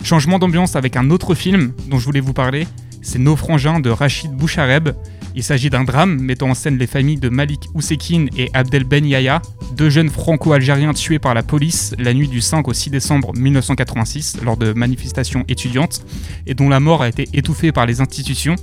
Changement 0.02 0.38
d'ambiance 0.38 0.76
avec 0.76 0.96
un 0.96 1.10
autre 1.10 1.34
film 1.34 1.72
dont 1.88 1.98
je 1.98 2.04
voulais 2.04 2.20
vous 2.20 2.34
parler, 2.34 2.68
c'est 3.00 3.18
Nos 3.18 3.36
frangins 3.36 3.80
de 3.80 3.88
Rachid 3.90 4.30
Bouchareb. 4.32 4.90
Il 5.36 5.42
s'agit 5.42 5.68
d'un 5.68 5.82
drame 5.82 6.20
mettant 6.20 6.50
en 6.50 6.54
scène 6.54 6.78
les 6.78 6.86
familles 6.86 7.16
de 7.16 7.28
Malik 7.28 7.68
Oussekine 7.74 8.28
et 8.36 8.50
Abdel 8.54 8.84
Ben 8.84 9.04
Yahya, 9.04 9.42
deux 9.76 9.90
jeunes 9.90 10.08
franco-algériens 10.08 10.94
tués 10.94 11.18
par 11.18 11.34
la 11.34 11.42
police 11.42 11.92
la 11.98 12.14
nuit 12.14 12.28
du 12.28 12.40
5 12.40 12.68
au 12.68 12.72
6 12.72 12.90
décembre 12.90 13.32
1986 13.34 14.38
lors 14.44 14.56
de 14.56 14.72
manifestations 14.72 15.44
étudiantes 15.48 16.04
et 16.46 16.54
dont 16.54 16.68
la 16.68 16.78
mort 16.78 17.02
a 17.02 17.08
été 17.08 17.28
étouffée 17.32 17.72
par 17.72 17.84
les 17.84 18.00
institutions. 18.00 18.54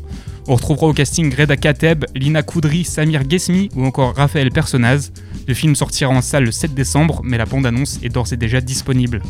On 0.48 0.56
retrouvera 0.56 0.88
au 0.88 0.94
casting 0.94 1.36
Reda 1.36 1.58
Kateb, 1.58 2.06
Lina 2.16 2.42
Koudri, 2.42 2.86
Samir 2.86 3.30
Gesmi 3.30 3.70
ou 3.76 3.86
encore 3.86 4.16
Raphaël 4.16 4.50
Personnaz. 4.50 5.12
Le 5.48 5.54
film 5.54 5.76
sortira 5.76 6.12
en 6.12 6.22
salle 6.22 6.46
le 6.46 6.52
7 6.52 6.74
décembre, 6.74 7.22
mais 7.24 7.38
la 7.38 7.46
bande-annonce 7.46 8.00
est 8.02 8.10
d'ores 8.10 8.32
et 8.32 8.38
déjà 8.38 8.62
disponible. 8.62 9.22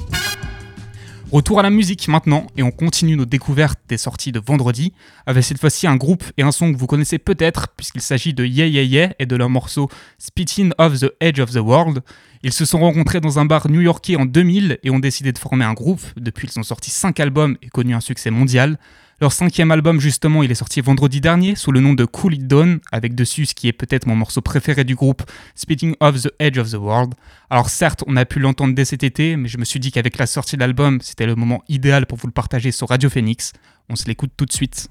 Retour 1.32 1.62
à 1.62 1.63
la 1.63 1.70
musique 1.70 2.10
maintenant, 2.10 2.46
et 2.58 2.63
on 2.63 2.72
continue 2.72 3.15
nos 3.15 3.24
découvertes 3.24 3.80
des 3.88 3.96
sorties 3.96 4.34
de 4.34 4.41
vendredi, 4.46 4.91
avec 5.26 5.46
cette 5.46 5.62
fois-ci 5.62 5.88
un 5.88 5.96
groupe 5.96 6.26
et 6.36 6.41
un 6.41 6.52
son 6.52 6.74
que 6.74 6.78
vous 6.78 6.88
connaissez 6.88 7.20
peut-être, 7.20 7.70
puisqu'il 7.78 8.02
s'agit 8.02 8.34
de 8.34 8.44
Yeah 8.44 8.67
Yeah 8.67 8.84
Yeah 8.84 9.13
et 9.17 9.26
de 9.26 9.38
leur 9.38 9.50
morceau 9.50 9.89
Spitting 10.17 10.74
of 10.78 11.00
the 11.00 11.10
Edge 11.22 11.39
of 11.39 11.52
the 11.52 11.60
World. 11.60 12.02
Ils 12.44 12.52
se 12.52 12.65
sont 12.65 12.80
rencontrés 12.80 13.22
dans 13.22 13.39
un 13.39 13.46
bar 13.46 13.70
new-yorkais 13.70 14.17
en 14.17 14.26
2000 14.26 14.80
et 14.84 14.89
ont 14.89 15.00
décidé 15.00 15.32
de 15.32 15.38
former 15.38 15.63
un 15.63 15.74
groupe. 15.74 16.02
Depuis, 16.17 16.50
ils 16.54 16.60
ont 16.60 16.63
sorti 16.63 16.91
5 16.91 17.17
albums 17.22 17.56
et 17.62 17.70
connu 17.70 17.96
un 17.96 18.02
succès 18.02 18.30
mondial. 18.30 18.78
Leur 19.22 19.32
cinquième 19.32 19.70
album, 19.70 20.00
justement, 20.00 20.42
il 20.42 20.50
est 20.50 20.56
sorti 20.56 20.82
vendredi 20.82 21.22
dernier 21.22 21.56
sous 21.56 21.72
le 21.72 21.80
nom 21.80 21.94
de 21.94 22.06
Cool 22.06 22.34
It 22.34 22.48
Down, 22.48 22.80
avec 22.92 23.14
dessus 23.14 23.46
ce 23.46 23.54
qui 23.54 23.68
est 23.68 23.72
peut-être 23.72 24.08
mon 24.08 24.16
morceau 24.16 24.42
préféré 24.42 24.84
du 24.84 24.96
groupe, 24.96 25.22
Spitting 25.54 25.94
of 26.00 26.24
the 26.24 26.34
Edge 26.40 26.58
of 26.58 26.72
the 26.72 26.78
World. 26.78 27.14
Alors 27.52 27.70
certes, 27.70 28.04
on 28.08 28.16
a 28.16 28.26
pu 28.26 28.40
l'entendre 28.40 28.74
dès 28.74 28.84
cet 28.84 29.04
été, 29.04 29.36
mais 29.36 29.48
je 29.48 29.60
me 29.60 29.64
suis 29.64 29.80
dit 29.80 29.92
qu'avec 29.92 30.18
la 30.18 30.26
sortie 30.26 30.56
de 30.56 30.62
l'album, 30.62 31.02
c'était 31.02 31.28
le 31.28 31.36
moment 31.36 31.64
idéal 31.70 32.08
pour 32.08 32.18
vous 32.18 32.26
le 32.26 32.34
partager 32.34 32.72
sur 32.72 32.90
Radio 32.90 33.12
Phoenix. 33.12 33.54
On 33.90 33.96
se 33.96 34.08
l'écoute 34.08 34.32
tout 34.36 34.48
de 34.48 34.54
suite. 34.54 34.90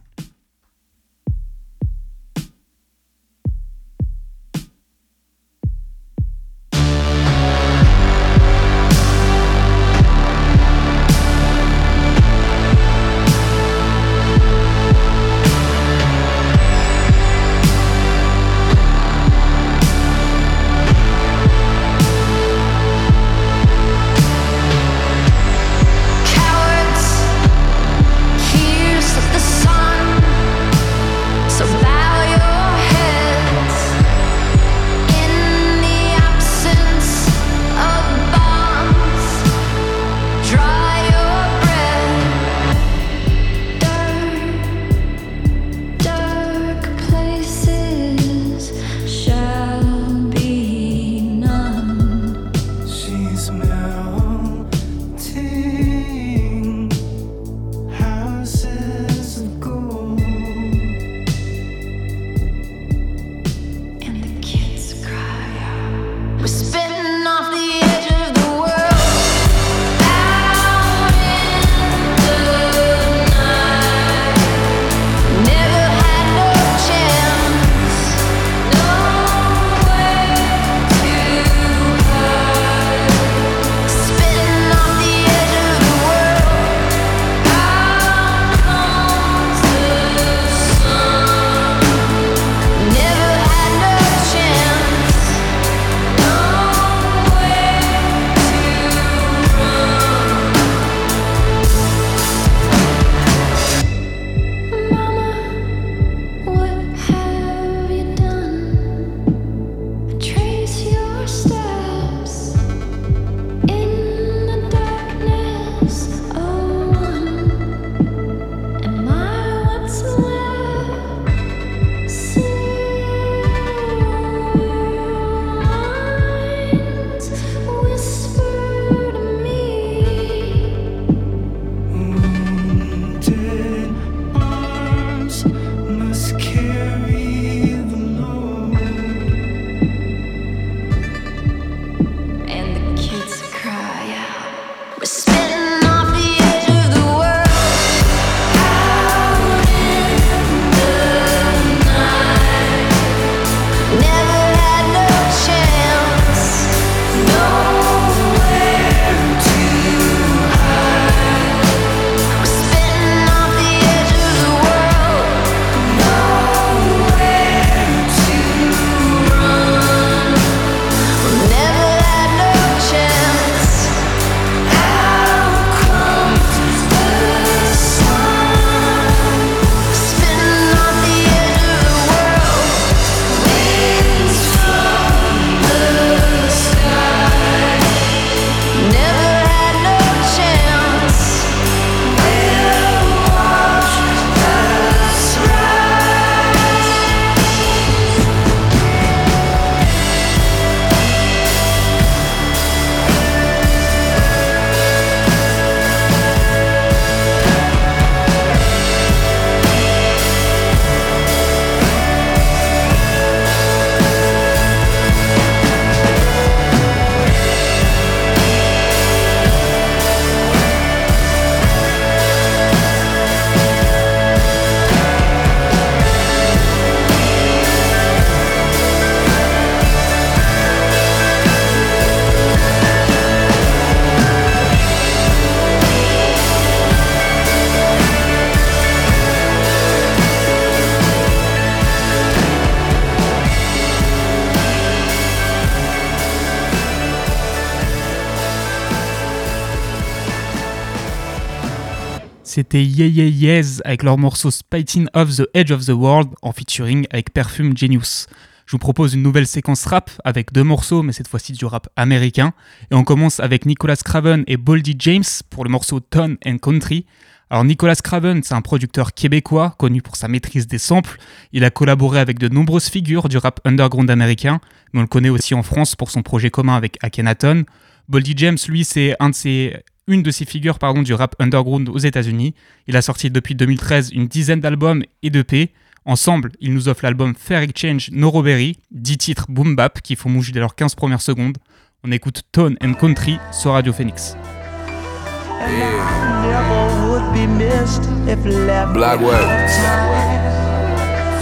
C'était 252.61 252.85
Yeah 252.85 253.07
Yeah 253.07 253.25
Yes 253.25 253.81
avec 253.87 254.03
leur 254.03 254.19
morceau 254.19 254.51
Spiting 254.51 255.07
Off 255.15 255.35
the 255.35 255.49
Edge 255.55 255.71
of 255.71 255.87
the 255.87 255.95
World 255.95 256.29
en 256.43 256.53
featuring 256.53 257.07
avec 257.09 257.33
Perfume 257.33 257.75
Genius. 257.75 258.27
Je 258.67 258.73
vous 258.73 258.79
propose 258.79 259.15
une 259.15 259.23
nouvelle 259.23 259.47
séquence 259.47 259.87
rap 259.87 260.11
avec 260.27 260.53
deux 260.53 260.63
morceaux, 260.63 261.03
mais 261.03 261.15
cette 261.15 261.27
fois-ci 261.27 261.55
du 261.55 261.65
rap 261.65 261.89
américain. 261.97 262.53
Et 262.91 262.95
on 262.95 263.03
commence 263.03 263.41
avec 263.41 263.65
Nicolas 263.65 263.97
Craven 263.97 264.45
et 264.47 264.59
Boldy 264.59 264.95
James 264.99 265.25
pour 265.49 265.65
le 265.65 265.71
morceau 265.71 266.01
Tone 266.01 266.37
and 266.45 266.59
Country. 266.59 267.07
Alors 267.49 267.65
Nicolas 267.65 267.95
Craven, 267.95 268.43
c'est 268.43 268.53
un 268.53 268.61
producteur 268.61 269.15
québécois 269.15 269.75
connu 269.79 270.03
pour 270.03 270.17
sa 270.17 270.29
maîtrise 270.29 270.67
des 270.67 270.77
samples. 270.77 271.17
Il 271.53 271.65
a 271.65 271.71
collaboré 271.71 272.21
avec 272.21 272.39
de 272.39 272.49
nombreuses 272.49 272.91
figures 272.91 273.31
du 273.31 273.39
rap 273.39 273.61
underground 273.65 274.11
américain, 274.11 274.61
mais 274.93 274.99
on 274.99 275.05
le 275.05 275.09
connaît 275.09 275.31
aussi 275.31 275.55
en 275.55 275.63
France 275.63 275.97
pour 275.97 276.11
son 276.11 276.21
projet 276.21 276.51
commun 276.51 276.77
avec 276.77 276.99
Akhenaton. 277.03 277.65
Boldy 278.11 278.35
James, 278.37 278.59
lui, 278.69 278.85
c'est 278.85 279.17
un 279.19 279.31
de 279.31 279.35
ses 279.35 279.77
une 280.07 280.23
de 280.23 280.31
ses 280.31 280.45
figures 280.45 280.79
pardon, 280.79 281.03
du 281.03 281.15
rap 281.15 281.37
underground 281.39 281.89
aux 281.89 281.99
États-Unis. 281.99 282.55
Il 282.87 282.97
a 282.97 283.03
sorti 283.03 283.31
depuis 283.31 283.55
2013 283.55 284.11
une 284.13 284.27
dizaine 284.27 284.61
d'albums 284.61 285.03
et 285.23 285.31
d'EP. 285.31 285.73
Ensemble, 286.05 286.53
il 286.61 286.73
nous 286.73 286.89
offre 286.89 287.05
l'album 287.05 287.35
Fair 287.37 287.61
Exchange 287.61 288.11
No 288.11 288.31
Robbery, 288.31 288.79
10 288.91 289.19
titres 289.19 289.47
boom 289.49 289.77
bap 289.77 290.01
qui 290.01 290.17
font 290.17 290.31
moucher 290.31 290.53
dès 290.53 290.61
leurs 290.61 290.75
15 290.75 290.95
premières 290.95 291.21
secondes. 291.21 291.59
On 292.03 292.11
écoute 292.11 292.43
Tone 292.53 292.77
and 292.83 292.95
Country 292.95 293.39
sur 293.53 293.73
Radio 293.73 293.93
Phoenix. 293.93 294.37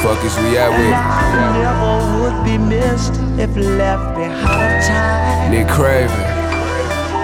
Fuck 0.02 0.24
is 0.24 0.36
we 0.38 0.56
at 0.56 0.70
with? 0.70 0.94
Never 1.58 2.20
would 2.22 2.44
be 2.44 2.56
missed 2.56 3.14
if 3.36 3.50
left 3.56 4.14
behind. 4.14 5.50
Nick 5.50 5.66
Craven. 5.66 6.37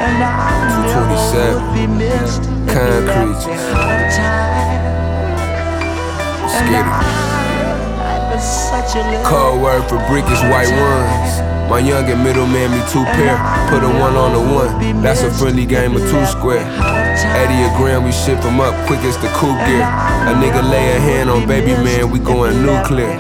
227. 0.05 1.73
Concrete. 2.69 3.41
Skitty. 6.53 6.93
Code 9.25 9.57
word 9.63 9.83
for 9.89 9.97
brick 10.09 10.25
is 10.27 10.43
white 10.53 10.69
ones. 10.69 11.41
My 11.71 11.79
young 11.79 12.05
and 12.11 12.23
middle 12.23 12.47
man, 12.47 12.71
me 12.71 12.77
two 12.93 13.03
pair. 13.17 13.35
Put 13.71 13.83
a 13.83 13.89
one 13.89 14.15
on 14.17 14.35
a 14.35 14.39
one. 14.55 15.03
That's 15.03 15.23
a 15.23 15.31
friendly 15.31 15.65
game 15.65 15.97
of 15.97 16.03
two 16.03 16.27
square. 16.27 16.61
80 16.61 16.69
a 17.65 17.73
gram, 17.79 18.05
we 18.05 18.13
ship 18.13 18.43
them 18.43 18.61
up 18.61 18.75
quick 18.87 19.01
as 19.01 19.17
the 19.19 19.29
cool 19.29 19.55
gear. 19.65 19.81
A 19.81 20.35
nigga 20.37 20.63
lay 20.69 20.97
a 20.97 21.01
hand 21.01 21.31
on 21.31 21.47
baby 21.47 21.73
man, 21.83 22.11
we 22.11 22.19
going 22.19 22.61
nuclear. 22.63 23.17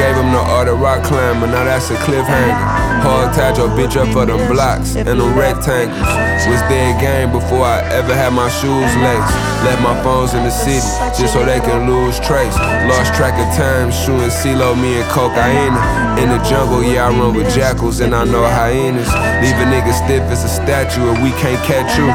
Gave 0.00 0.16
him 0.16 0.32
the 0.32 0.40
art 0.40 0.66
of 0.66 0.80
rock 0.80 1.04
climbing, 1.04 1.52
now 1.52 1.64
that's 1.64 1.90
a 1.90 1.96
cliffhanger. 2.00 2.56
Hard 3.04 3.36
tied 3.36 3.58
your 3.58 3.68
bitch 3.68 4.00
up 4.00 4.08
for 4.16 4.24
them 4.24 4.40
blocks 4.48 4.96
and 4.96 5.04
them 5.04 5.36
rectangles. 5.36 6.00
Was 6.48 6.64
dead 6.72 6.96
game 7.04 7.28
before 7.32 7.68
I 7.68 7.84
ever 7.92 8.16
had 8.16 8.32
my 8.32 8.48
shoes 8.48 8.92
laced. 8.96 9.36
Left 9.60 9.82
my 9.84 9.92
phones 10.02 10.32
in 10.32 10.42
the 10.42 10.50
city 10.50 10.80
just 11.12 11.34
so 11.36 11.44
they 11.44 11.60
can 11.60 11.84
lose 11.84 12.16
trace. 12.20 12.56
Lost 12.88 13.12
track 13.12 13.36
of 13.36 13.44
time, 13.60 13.92
shooting 13.92 14.32
CeeLo, 14.32 14.72
me 14.72 15.04
and 15.04 15.08
cocaine. 15.12 15.76
In 16.16 16.32
the 16.32 16.40
jungle, 16.48 16.82
yeah, 16.82 17.08
I 17.08 17.12
run 17.12 17.36
with 17.36 17.52
jackals 17.54 18.00
and 18.00 18.14
I 18.14 18.24
know 18.24 18.48
hyenas. 18.48 19.04
Leave 19.44 19.60
a 19.60 19.68
nigga 19.68 19.92
stiff 19.92 20.24
as 20.32 20.44
a 20.44 20.48
statue 20.48 21.12
and 21.12 21.22
we 21.22 21.28
can't 21.36 21.60
catch 21.68 21.92
you. 22.00 22.08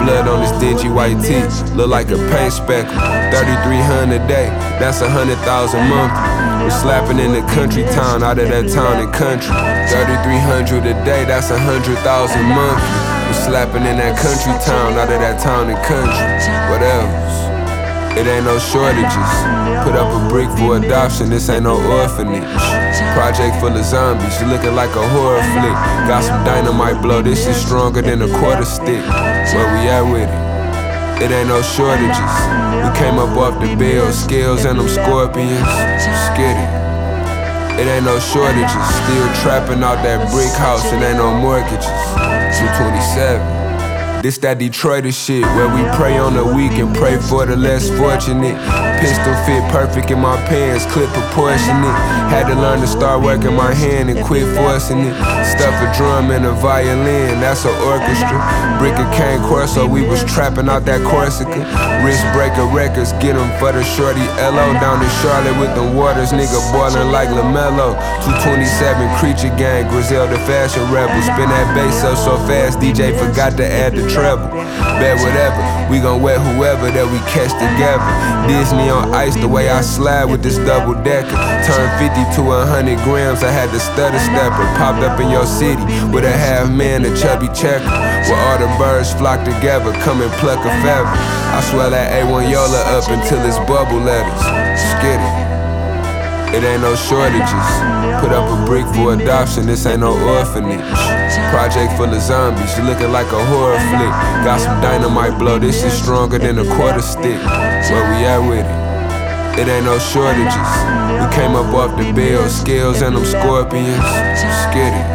Blood 0.00 0.24
on 0.24 0.40
his 0.40 0.56
dingy 0.56 0.88
white 0.88 1.20
teeth, 1.20 1.52
look 1.76 1.88
like 1.88 2.08
a 2.08 2.16
paint 2.32 2.52
speckle. 2.52 2.96
3300 2.96 4.24
a 4.24 4.26
day, 4.26 4.48
that's 4.80 5.02
a 5.02 5.08
hundred 5.10 5.36
thousand 5.44 5.84
month. 5.92 6.55
We're 6.66 6.82
slapping 6.82 7.20
in 7.20 7.30
the 7.30 7.46
country 7.54 7.84
town, 7.94 8.24
out 8.24 8.42
of 8.42 8.48
that 8.50 8.66
town 8.66 8.98
and 8.98 9.14
country. 9.14 9.54
3300 9.54 10.82
a 10.82 10.98
day, 11.06 11.22
that's 11.22 11.54
a 11.54 11.58
hundred 11.62 11.94
thousand 12.02 12.42
month. 12.42 12.82
We're 13.30 13.38
slapping 13.46 13.86
in 13.86 14.02
that 14.02 14.18
country 14.18 14.50
town, 14.66 14.98
out 14.98 15.06
of 15.06 15.22
that 15.22 15.38
town 15.38 15.70
and 15.70 15.78
country. 15.86 16.26
What 16.66 16.82
else? 16.82 18.18
It 18.18 18.26
ain't 18.26 18.50
no 18.50 18.58
shortages. 18.58 19.30
Put 19.86 19.94
up 19.94 20.10
a 20.10 20.26
brick 20.26 20.50
for 20.58 20.82
adoption, 20.82 21.30
this 21.30 21.46
ain't 21.48 21.70
no 21.70 21.78
orphanage. 21.78 22.42
Project 23.14 23.62
full 23.62 23.70
of 23.70 23.84
zombies, 23.86 24.34
you 24.42 24.50
looking 24.50 24.74
like 24.74 24.90
a 24.90 25.06
horror 25.14 25.38
flick. 25.54 25.78
Got 26.10 26.26
some 26.26 26.42
dynamite 26.42 27.00
blow, 27.00 27.22
this 27.22 27.46
is 27.46 27.54
stronger 27.54 28.02
than 28.02 28.22
a 28.22 28.28
quarter 28.42 28.66
stick. 28.66 29.06
Where 29.54 29.70
we 29.70 29.86
at 29.86 30.02
with 30.02 30.26
it? 30.26 30.45
It 31.16 31.30
ain't 31.30 31.48
no 31.48 31.62
shortages. 31.62 32.34
We 32.84 32.90
came 32.98 33.18
up 33.18 33.36
off 33.36 33.58
the 33.60 33.74
bill, 33.74 34.12
scales 34.12 34.66
and 34.66 34.78
them 34.78 34.88
scorpions. 34.88 35.64
Skitty. 36.28 36.68
It 37.80 37.86
ain't 37.86 38.04
no 38.04 38.18
shortages. 38.18 38.70
Still 38.70 39.28
trapping 39.40 39.82
out 39.82 40.02
that 40.04 40.30
brick 40.30 40.52
house, 40.52 40.84
it 40.92 41.00
ain't 41.00 41.16
no 41.16 41.32
mortgages. 41.34 41.86
227. 42.56 44.22
This 44.22 44.38
that 44.38 44.58
Detroiter 44.58 45.12
shit 45.12 45.44
where 45.56 45.68
we 45.68 45.82
pray 45.96 46.18
on 46.18 46.34
the 46.34 46.44
weak 46.44 46.72
and 46.72 46.94
pray 46.94 47.16
for 47.16 47.46
the 47.46 47.56
less 47.56 47.88
fortunate. 47.96 48.56
Pistol 49.00 49.34
fit 49.44 49.62
perfect 49.70 50.10
in 50.10 50.18
my 50.18 50.36
pants, 50.48 50.86
clip 50.92 51.10
proportionate. 51.10 51.96
Had 52.32 52.48
to 52.48 52.54
learn 52.54 52.80
to 52.80 52.86
start 52.86 53.22
working 53.22 53.54
my 53.54 53.72
hand 53.72 54.10
and 54.10 54.24
quit 54.24 54.48
forcing 54.56 55.04
it. 55.04 55.14
Stuff 55.44 55.76
a 55.84 55.88
drum 55.96 56.30
and 56.30 56.44
a 56.46 56.52
violin, 56.52 57.38
that's 57.40 57.64
an 57.64 57.76
orchestra. 57.84 58.40
Brick 58.80 58.96
a 58.96 59.06
cane 59.12 59.40
corso, 59.48 59.86
we 59.86 60.02
was 60.02 60.24
trapping 60.24 60.68
out 60.68 60.84
that 60.86 61.04
Corsica. 61.04 61.60
Wrist 62.04 62.24
breaker 62.32 62.64
records, 62.72 63.12
get 63.20 63.36
them 63.36 63.52
for 63.60 63.70
the 63.72 63.84
shorty 63.84 64.24
LO. 64.40 64.72
Down 64.80 65.02
in 65.04 65.10
Charlotte 65.20 65.58
with 65.60 65.72
the 65.76 65.84
waters, 65.96 66.32
nigga 66.32 66.58
boiling 66.72 67.12
like 67.12 67.28
LaMelo. 67.28 67.94
227 68.24 69.06
Creature 69.20 69.54
Gang, 69.56 69.88
Griselda 69.88 70.38
Fashion 70.48 70.82
Rebel. 70.88 71.14
Spin 71.22 71.48
that 71.52 71.68
bass 71.76 72.02
up 72.02 72.16
so 72.16 72.36
fast, 72.48 72.80
DJ 72.80 73.12
forgot 73.12 73.56
to 73.56 73.66
add 73.66 73.94
the 73.94 74.08
treble. 74.08 74.48
Bet 74.98 75.20
whatever, 75.20 75.60
we 75.92 76.00
gon' 76.00 76.22
wet 76.22 76.40
whoever 76.40 76.90
that 76.90 77.06
we 77.06 77.18
catch 77.28 77.52
together. 77.60 78.04
Disney 78.48 78.85
on 78.90 79.14
ice, 79.14 79.36
the 79.36 79.48
way 79.48 79.68
I 79.68 79.80
slide 79.80 80.24
with 80.24 80.42
this 80.42 80.58
double 80.58 80.94
decker. 81.02 81.36
Turn 81.64 81.88
50 81.98 82.36
to 82.36 82.42
100 82.42 82.98
grams, 83.04 83.42
I 83.42 83.50
had 83.50 83.70
the 83.70 83.80
stutter 83.80 84.18
stepper. 84.18 84.66
Popped 84.78 85.02
up 85.02 85.20
in 85.20 85.30
your 85.30 85.46
city 85.46 85.82
with 86.12 86.24
a 86.24 86.32
half 86.32 86.70
man, 86.70 87.04
a 87.04 87.16
chubby 87.16 87.48
checker. 87.54 87.88
Where 87.88 88.40
all 88.50 88.58
the 88.58 88.70
birds 88.78 89.12
flock 89.14 89.44
together, 89.44 89.92
come 90.04 90.20
and 90.20 90.32
pluck 90.42 90.60
a 90.60 90.72
feather. 90.82 91.08
I 91.08 91.60
swell 91.70 91.90
that 91.90 92.12
A1 92.12 92.50
Yola 92.50 92.82
up 92.98 93.08
until 93.08 93.40
it's 93.46 93.58
bubble 93.64 94.00
letters. 94.00 94.42
Skitty. 94.92 95.32
It 96.54 96.62
ain't 96.64 96.82
no 96.82 96.94
shortages. 96.94 97.95
Put 98.26 98.34
up 98.34 98.50
a 98.50 98.66
brick 98.66 98.86
for 98.86 99.14
adoption, 99.14 99.66
this 99.66 99.86
ain't 99.86 100.00
no 100.00 100.10
orphanage. 100.10 100.82
Project 101.54 101.92
full 101.96 102.12
of 102.12 102.20
zombies, 102.20 102.76
you 102.76 102.82
looking 102.82 103.12
like 103.12 103.30
a 103.30 103.44
horror 103.46 103.78
flick. 103.78 104.10
Got 104.42 104.58
some 104.58 104.82
dynamite 104.82 105.38
blow, 105.38 105.60
this 105.60 105.84
is 105.84 105.92
stronger 105.92 106.36
than 106.36 106.58
a 106.58 106.64
quarter 106.74 107.02
stick. 107.02 107.38
Where 107.86 108.02
we 108.10 108.26
at 108.26 108.42
with 108.42 108.66
it? 108.66 109.60
It 109.62 109.70
ain't 109.70 109.84
no 109.84 110.00
shortages. 110.00 110.72
We 111.22 111.26
came 111.38 111.54
up 111.54 111.72
off 111.72 111.96
the 111.96 112.12
bill, 112.12 112.48
scales 112.48 113.00
and 113.00 113.14
them 113.14 113.24
scorpions. 113.24 114.02
Skitty. 114.66 115.06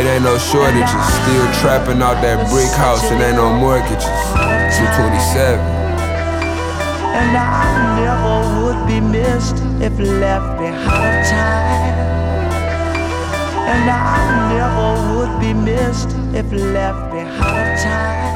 It 0.00 0.06
ain't 0.08 0.24
no 0.24 0.38
shortages. 0.38 0.88
Still 0.88 1.44
trapping 1.60 2.00
out 2.00 2.22
that 2.24 2.48
brick 2.48 2.72
house, 2.72 3.04
it 3.04 3.20
ain't 3.20 3.36
no 3.36 3.52
mortgages. 3.52 4.08
227. 4.80 5.77
And 7.16 7.36
I 7.36 8.00
never 8.00 8.36
would 8.62 8.86
be 8.86 9.00
missed 9.00 9.56
if 9.80 9.98
left 9.98 10.58
behind. 10.58 11.18
Of 11.18 11.30
time. 11.30 11.98
And 13.68 13.90
I 13.90 14.48
never 14.52 14.90
would 15.16 15.40
be 15.40 15.52
missed 15.54 16.10
if 16.34 16.52
left 16.52 17.10
behind. 17.10 17.78
Of 17.78 17.82
time. 17.82 18.28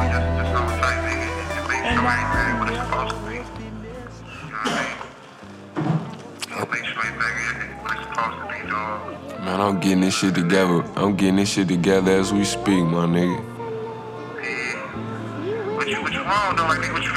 Man, 9.44 9.60
I'm 9.60 9.80
getting 9.80 10.00
this 10.00 10.16
shit 10.16 10.34
together. 10.34 10.82
I'm 10.96 11.16
getting 11.16 11.36
this 11.36 11.52
shit 11.52 11.68
together 11.68 12.12
as 12.12 12.32
we 12.32 12.44
speak, 12.44 12.84
my 12.84 13.06
nigga. 13.06 13.38
What 15.76 15.88
you, 15.88 16.00
what 16.00 16.12
you 16.12 16.22
wrong 16.22 16.56
though? 16.56 16.62
Like, 16.62 16.78
nigga, 16.78 16.92
what 16.92 17.02
you 17.02 17.11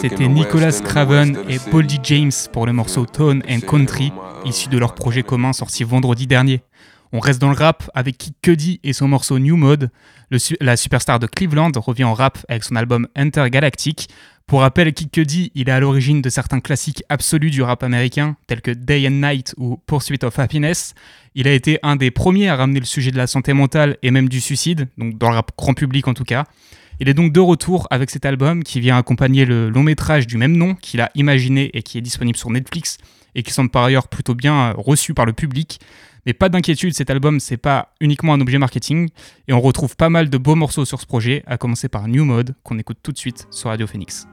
C'était 0.00 0.28
Nicolas 0.28 0.72
Craven 0.72 1.38
et 1.48 1.58
city. 1.58 1.70
Boldy 1.70 1.98
James 2.04 2.30
pour 2.52 2.66
le 2.66 2.72
morceau 2.72 3.06
Tone 3.06 3.42
and 3.48 3.60
Country, 3.60 4.12
issu 4.44 4.68
de 4.68 4.78
leur 4.78 4.94
projet 4.94 5.22
commun 5.22 5.52
sorti 5.52 5.84
vendredi 5.84 6.26
dernier. 6.26 6.62
On 7.12 7.20
reste 7.20 7.40
dans 7.40 7.50
le 7.50 7.56
rap 7.56 7.88
avec 7.94 8.18
Kid 8.18 8.34
Cudi 8.42 8.80
et 8.82 8.92
son 8.92 9.06
morceau 9.08 9.38
New 9.38 9.56
Mode. 9.56 9.90
Le 10.30 10.38
su- 10.38 10.56
la 10.60 10.76
superstar 10.76 11.20
de 11.20 11.26
Cleveland 11.28 11.70
revient 11.76 12.04
en 12.04 12.14
rap 12.14 12.38
avec 12.48 12.64
son 12.64 12.74
album 12.74 13.06
Intergalactic. 13.14 14.08
Pour 14.46 14.60
rappel, 14.60 14.92
Kid 14.92 15.10
Cudi, 15.10 15.52
il 15.54 15.68
est 15.68 15.72
à 15.72 15.78
l'origine 15.80 16.20
de 16.20 16.28
certains 16.28 16.60
classiques 16.60 17.02
absolus 17.08 17.50
du 17.50 17.62
rap 17.62 17.82
américain, 17.84 18.36
tels 18.48 18.60
que 18.60 18.72
Day 18.72 19.06
and 19.06 19.12
Night 19.12 19.54
ou 19.56 19.78
Pursuit 19.86 20.18
of 20.24 20.38
Happiness. 20.38 20.94
Il 21.36 21.46
a 21.48 21.52
été 21.52 21.78
un 21.82 21.94
des 21.96 22.10
premiers 22.10 22.48
à 22.48 22.56
ramener 22.56 22.80
le 22.80 22.84
sujet 22.86 23.10
de 23.12 23.16
la 23.16 23.26
santé 23.28 23.52
mentale 23.52 23.96
et 24.02 24.10
même 24.10 24.28
du 24.28 24.40
suicide, 24.40 24.88
donc 24.98 25.16
dans 25.16 25.30
le 25.30 25.36
rap 25.36 25.52
grand 25.56 25.72
public 25.74 26.08
en 26.08 26.14
tout 26.14 26.24
cas. 26.24 26.44
Il 27.00 27.08
est 27.08 27.14
donc 27.14 27.32
de 27.32 27.40
retour 27.40 27.86
avec 27.90 28.10
cet 28.10 28.24
album 28.24 28.62
qui 28.62 28.80
vient 28.80 28.96
accompagner 28.96 29.44
le 29.44 29.68
long 29.68 29.82
métrage 29.82 30.26
du 30.26 30.36
même 30.36 30.56
nom 30.56 30.74
qu'il 30.74 31.00
a 31.00 31.10
imaginé 31.14 31.70
et 31.74 31.82
qui 31.82 31.98
est 31.98 32.00
disponible 32.00 32.38
sur 32.38 32.50
Netflix 32.50 32.98
et 33.34 33.42
qui 33.42 33.52
semble 33.52 33.70
par 33.70 33.84
ailleurs 33.84 34.08
plutôt 34.08 34.34
bien 34.34 34.54
euh, 34.54 34.74
reçu 34.76 35.12
par 35.12 35.26
le 35.26 35.32
public. 35.32 35.80
Mais 36.26 36.32
pas 36.32 36.48
d'inquiétude, 36.48 36.94
cet 36.94 37.10
album 37.10 37.40
c'est 37.40 37.56
pas 37.56 37.92
uniquement 38.00 38.32
un 38.32 38.40
objet 38.40 38.58
marketing 38.58 39.08
et 39.48 39.52
on 39.52 39.60
retrouve 39.60 39.96
pas 39.96 40.08
mal 40.08 40.30
de 40.30 40.38
beaux 40.38 40.54
morceaux 40.54 40.84
sur 40.84 41.00
ce 41.00 41.06
projet, 41.06 41.42
à 41.46 41.58
commencer 41.58 41.88
par 41.88 42.06
New 42.08 42.24
Mode 42.24 42.54
qu'on 42.62 42.78
écoute 42.78 42.98
tout 43.02 43.12
de 43.12 43.18
suite 43.18 43.46
sur 43.50 43.70
Radio 43.70 43.86
Phoenix. 43.86 44.26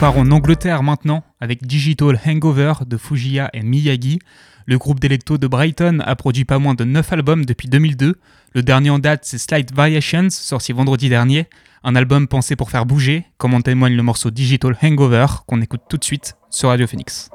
part 0.00 0.16
en 0.16 0.30
Angleterre 0.30 0.82
maintenant 0.82 1.22
avec 1.42 1.66
Digital 1.66 2.18
Hangover 2.26 2.72
de 2.86 2.96
Fujiya 2.96 3.50
et 3.52 3.62
Miyagi. 3.62 4.18
Le 4.64 4.78
groupe 4.78 4.98
d'électro 4.98 5.36
de 5.36 5.46
Brighton 5.46 5.98
a 6.06 6.16
produit 6.16 6.46
pas 6.46 6.58
moins 6.58 6.72
de 6.72 6.84
9 6.84 7.12
albums 7.12 7.44
depuis 7.44 7.68
2002. 7.68 8.18
Le 8.54 8.62
dernier 8.62 8.88
en 8.88 8.98
date, 8.98 9.24
c'est 9.24 9.36
Slight 9.36 9.74
Variations, 9.74 10.30
sorti 10.30 10.72
vendredi 10.72 11.10
dernier. 11.10 11.48
Un 11.84 11.96
album 11.96 12.28
pensé 12.28 12.56
pour 12.56 12.70
faire 12.70 12.86
bouger, 12.86 13.26
comme 13.36 13.52
en 13.52 13.60
témoigne 13.60 13.94
le 13.94 14.02
morceau 14.02 14.30
Digital 14.30 14.74
Hangover 14.82 15.26
qu'on 15.46 15.60
écoute 15.60 15.82
tout 15.90 15.98
de 15.98 16.04
suite 16.04 16.34
sur 16.48 16.70
Radio 16.70 16.86
Phoenix. 16.86 17.28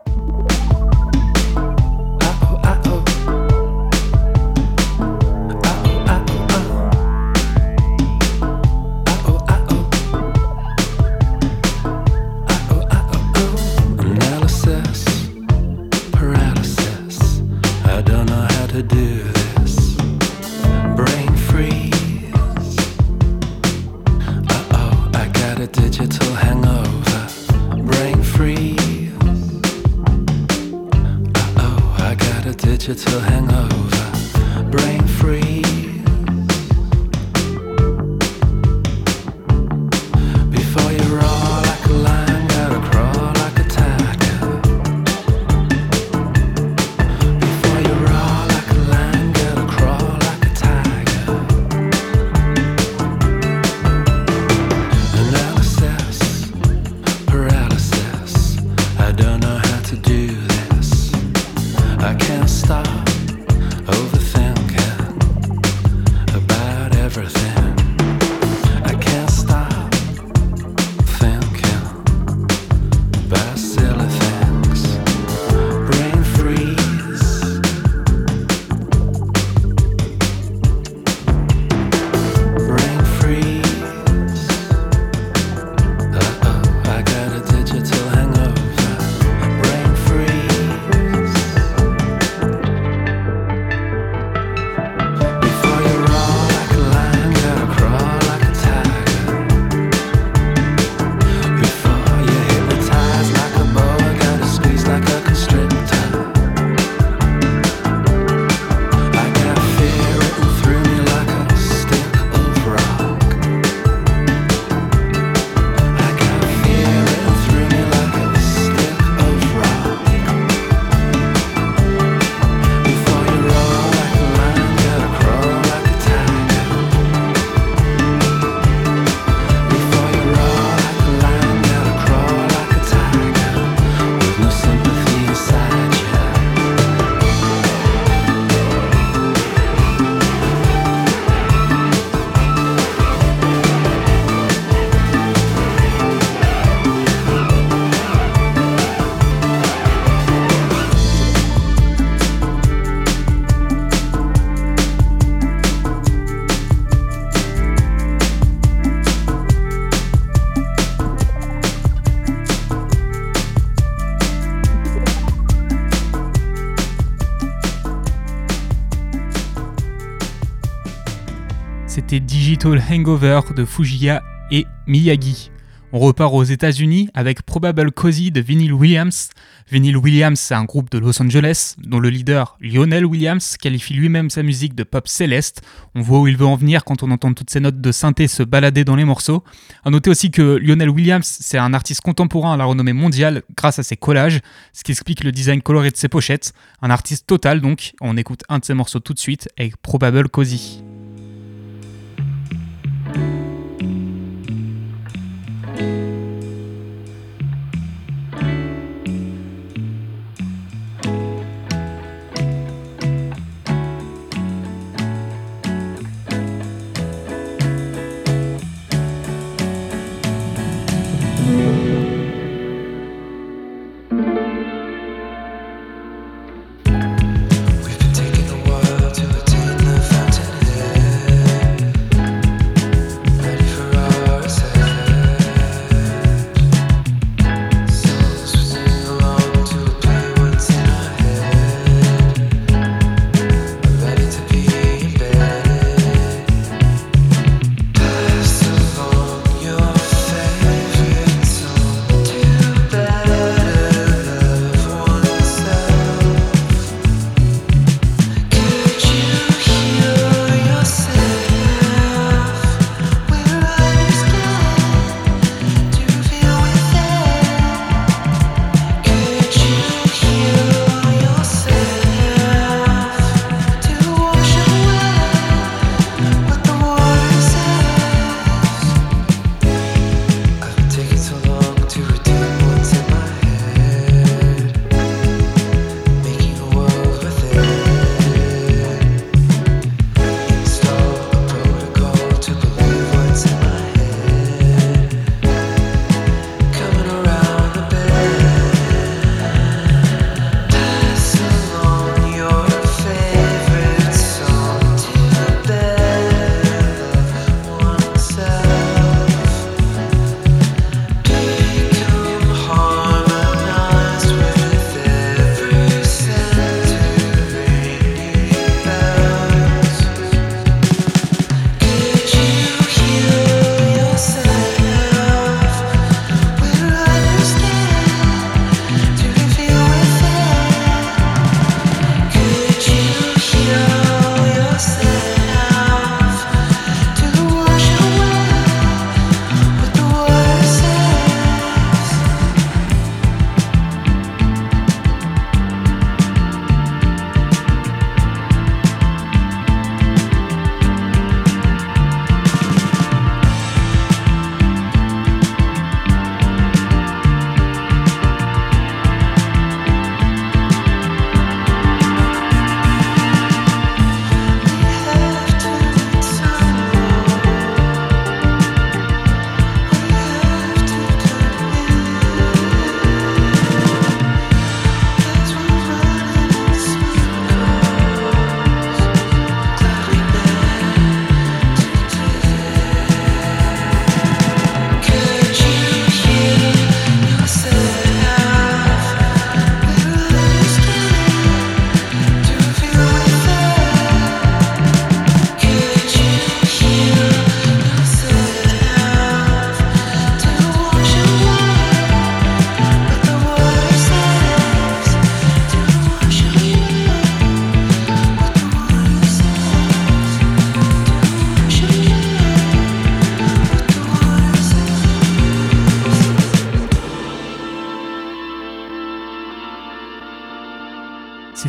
Digital 172.56 172.82
Hangover 172.90 173.42
de 173.54 173.66
Fujiya 173.66 174.24
et 174.50 174.66
Miyagi. 174.88 175.52
On 175.92 176.00
repart 176.00 176.34
aux 176.34 176.46
États-Unis 176.46 177.10
avec 177.14 177.42
Probable 177.42 177.92
Cozy 177.92 178.32
de 178.32 178.40
Vinyl 178.40 178.72
Williams. 178.72 179.32
Vinyl 179.70 179.98
Williams, 179.98 180.40
c'est 180.40 180.54
un 180.54 180.64
groupe 180.64 180.90
de 180.90 180.98
Los 180.98 181.22
Angeles 181.22 181.76
dont 181.80 182.00
le 182.00 182.10
leader 182.10 182.58
Lionel 182.62 183.06
Williams 183.06 183.58
qualifie 183.58 183.94
lui-même 183.94 184.30
sa 184.30 184.42
musique 184.42 184.74
de 184.74 184.84
pop 184.84 185.06
céleste. 185.10 185.64
On 185.96 186.02
voit 186.02 186.22
où 186.22 186.28
il 186.28 186.38
veut 186.38 186.46
en 186.46 186.56
venir 186.56 186.86
quand 186.86 187.04
on 187.04 187.12
entend 187.12 187.34
toutes 187.34 187.50
ces 187.50 187.60
notes 187.60 187.82
de 187.82 187.92
synthé 187.92 188.30
se 188.30 188.42
balader 188.42 188.86
dans 188.86 188.96
les 188.96 189.06
morceaux. 189.06 189.44
A 189.84 189.90
noter 189.90 190.10
aussi 190.10 190.32
que 190.32 190.56
Lionel 190.56 190.90
Williams, 190.90 191.28
c'est 191.42 191.58
un 191.58 191.74
artiste 191.74 192.02
contemporain 192.02 192.54
à 192.54 192.58
la 192.58 192.64
renommée 192.64 192.94
mondiale 192.94 193.44
grâce 193.58 193.80
à 193.80 193.84
ses 193.84 193.98
collages, 193.98 194.40
ce 194.72 194.86
qui 194.86 194.94
explique 194.94 195.26
le 195.26 195.34
design 195.34 195.62
coloré 195.62 195.92
de 195.92 195.98
ses 195.98 196.08
pochettes. 196.08 196.54
Un 196.82 196.90
artiste 196.90 197.28
total 197.28 197.60
donc. 197.60 197.96
On 198.00 198.16
écoute 198.16 198.44
un 198.48 198.60
de 198.60 198.66
ses 198.66 198.76
morceaux 198.76 199.02
tout 199.02 199.14
de 199.14 199.20
suite 199.20 199.50
avec 199.58 199.76
Probable 199.76 200.30
Cozy. 200.30 200.85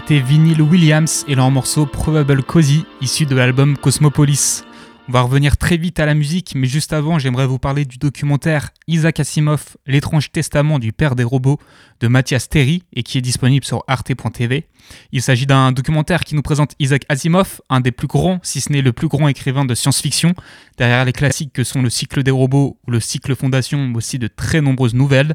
C'était 0.08 0.20
Vinyl 0.20 0.62
Williams 0.62 1.24
et 1.26 1.34
leur 1.34 1.50
morceau 1.50 1.84
Probable 1.84 2.44
Cozy, 2.44 2.84
issu 3.00 3.26
de 3.26 3.34
l'album 3.34 3.76
Cosmopolis. 3.76 4.62
On 5.08 5.12
va 5.12 5.22
revenir 5.22 5.56
très 5.56 5.76
vite 5.76 5.98
à 5.98 6.06
la 6.06 6.14
musique, 6.14 6.52
mais 6.54 6.68
juste 6.68 6.92
avant, 6.92 7.18
j'aimerais 7.18 7.48
vous 7.48 7.58
parler 7.58 7.84
du 7.84 7.98
documentaire 7.98 8.70
Isaac 8.86 9.18
Asimov, 9.18 9.76
L'étrange 9.84 10.30
testament 10.30 10.78
du 10.78 10.92
père 10.92 11.16
des 11.16 11.24
robots 11.24 11.58
de 11.98 12.06
Mathias 12.06 12.48
Terry 12.48 12.84
et 12.92 13.02
qui 13.02 13.18
est 13.18 13.20
disponible 13.20 13.64
sur 13.64 13.82
arte.tv. 13.88 14.68
Il 15.10 15.22
s'agit 15.22 15.46
d'un 15.46 15.72
documentaire 15.72 16.22
qui 16.22 16.36
nous 16.36 16.42
présente 16.42 16.76
Isaac 16.78 17.02
Asimov, 17.08 17.60
un 17.68 17.80
des 17.80 17.90
plus 17.90 18.06
grands, 18.06 18.38
si 18.44 18.60
ce 18.60 18.70
n'est 18.70 18.82
le 18.82 18.92
plus 18.92 19.08
grand 19.08 19.26
écrivain 19.26 19.64
de 19.64 19.74
science-fiction, 19.74 20.34
derrière 20.78 21.04
les 21.04 21.12
classiques 21.12 21.52
que 21.52 21.64
sont 21.64 21.82
le 21.82 21.90
cycle 21.90 22.22
des 22.22 22.30
robots 22.30 22.78
ou 22.86 22.92
le 22.92 23.00
cycle 23.00 23.34
Fondation, 23.34 23.88
mais 23.88 23.96
aussi 23.96 24.20
de 24.20 24.28
très 24.28 24.60
nombreuses 24.60 24.94
nouvelles. 24.94 25.34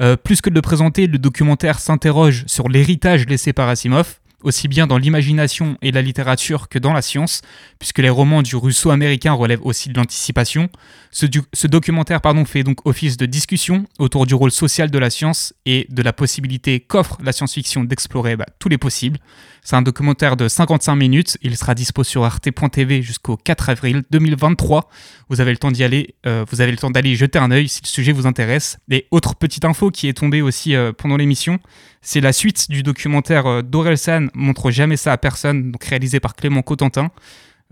Euh, 0.00 0.16
plus 0.16 0.40
que 0.40 0.50
de 0.50 0.54
le 0.54 0.62
présenter, 0.62 1.06
le 1.06 1.18
documentaire 1.18 1.78
s'interroge 1.78 2.44
sur 2.46 2.68
l'héritage 2.68 3.26
laissé 3.26 3.52
par 3.52 3.68
Asimov, 3.68 4.20
aussi 4.44 4.68
bien 4.68 4.86
dans 4.86 4.98
l'imagination 4.98 5.76
et 5.82 5.90
la 5.90 6.02
littérature 6.02 6.68
que 6.68 6.78
dans 6.78 6.92
la 6.92 7.02
science, 7.02 7.42
puisque 7.78 7.98
les 7.98 8.10
romans 8.10 8.42
du 8.42 8.56
russo 8.56 8.90
américain 8.90 9.32
relèvent 9.32 9.64
aussi 9.64 9.88
de 9.88 9.94
l'anticipation. 9.94 10.68
Ce, 11.10 11.66
documentaire 11.66 12.20
pardon, 12.20 12.44
fait 12.44 12.62
donc 12.62 12.86
office 12.86 13.16
de 13.16 13.26
discussion 13.26 13.86
autour 13.98 14.26
du 14.26 14.34
rôle 14.34 14.50
social 14.50 14.90
de 14.90 14.98
la 14.98 15.10
science 15.10 15.54
et 15.64 15.86
de 15.90 16.02
la 16.02 16.12
possibilité 16.12 16.80
qu'offre 16.80 17.18
la 17.22 17.32
science-fiction 17.32 17.84
d'explorer 17.84 18.36
bah, 18.36 18.46
tous 18.58 18.68
les 18.68 18.78
possibles. 18.78 19.18
C'est 19.62 19.76
un 19.76 19.82
documentaire 19.82 20.36
de 20.36 20.46
55 20.46 20.94
minutes, 20.94 21.38
il 21.40 21.56
sera 21.56 21.74
dispo 21.74 22.04
sur 22.04 22.22
arte.tv 22.24 23.00
jusqu'au 23.00 23.38
4 23.38 23.70
avril 23.70 24.02
2023. 24.10 24.90
Vous 25.30 25.40
avez 25.40 25.52
le 25.52 25.56
temps 25.56 25.70
d'y 25.70 25.82
aller, 25.82 26.16
euh, 26.26 26.44
vous 26.50 26.60
avez 26.60 26.70
le 26.70 26.76
temps 26.76 26.90
d'aller 26.90 27.14
jeter 27.14 27.38
un 27.38 27.50
œil 27.50 27.68
si 27.68 27.80
le 27.82 27.88
sujet 27.88 28.12
vous 28.12 28.26
intéresse. 28.26 28.76
Et 28.90 29.06
autre 29.10 29.36
petite 29.36 29.64
info 29.64 29.90
qui 29.90 30.06
est 30.06 30.12
tombée 30.12 30.42
aussi 30.42 30.74
euh, 30.74 30.92
pendant 30.92 31.16
l'émission, 31.16 31.60
c'est 32.02 32.20
la 32.20 32.34
suite 32.34 32.70
du 32.70 32.82
documentaire 32.82 33.46
euh, 33.46 33.62
Dorelsan 33.62 34.26
montre 34.34 34.70
jamais 34.70 34.96
ça 34.96 35.12
à 35.12 35.18
personne, 35.18 35.72
donc 35.72 35.84
réalisé 35.84 36.20
par 36.20 36.34
Clément 36.34 36.62
Cotentin. 36.62 37.10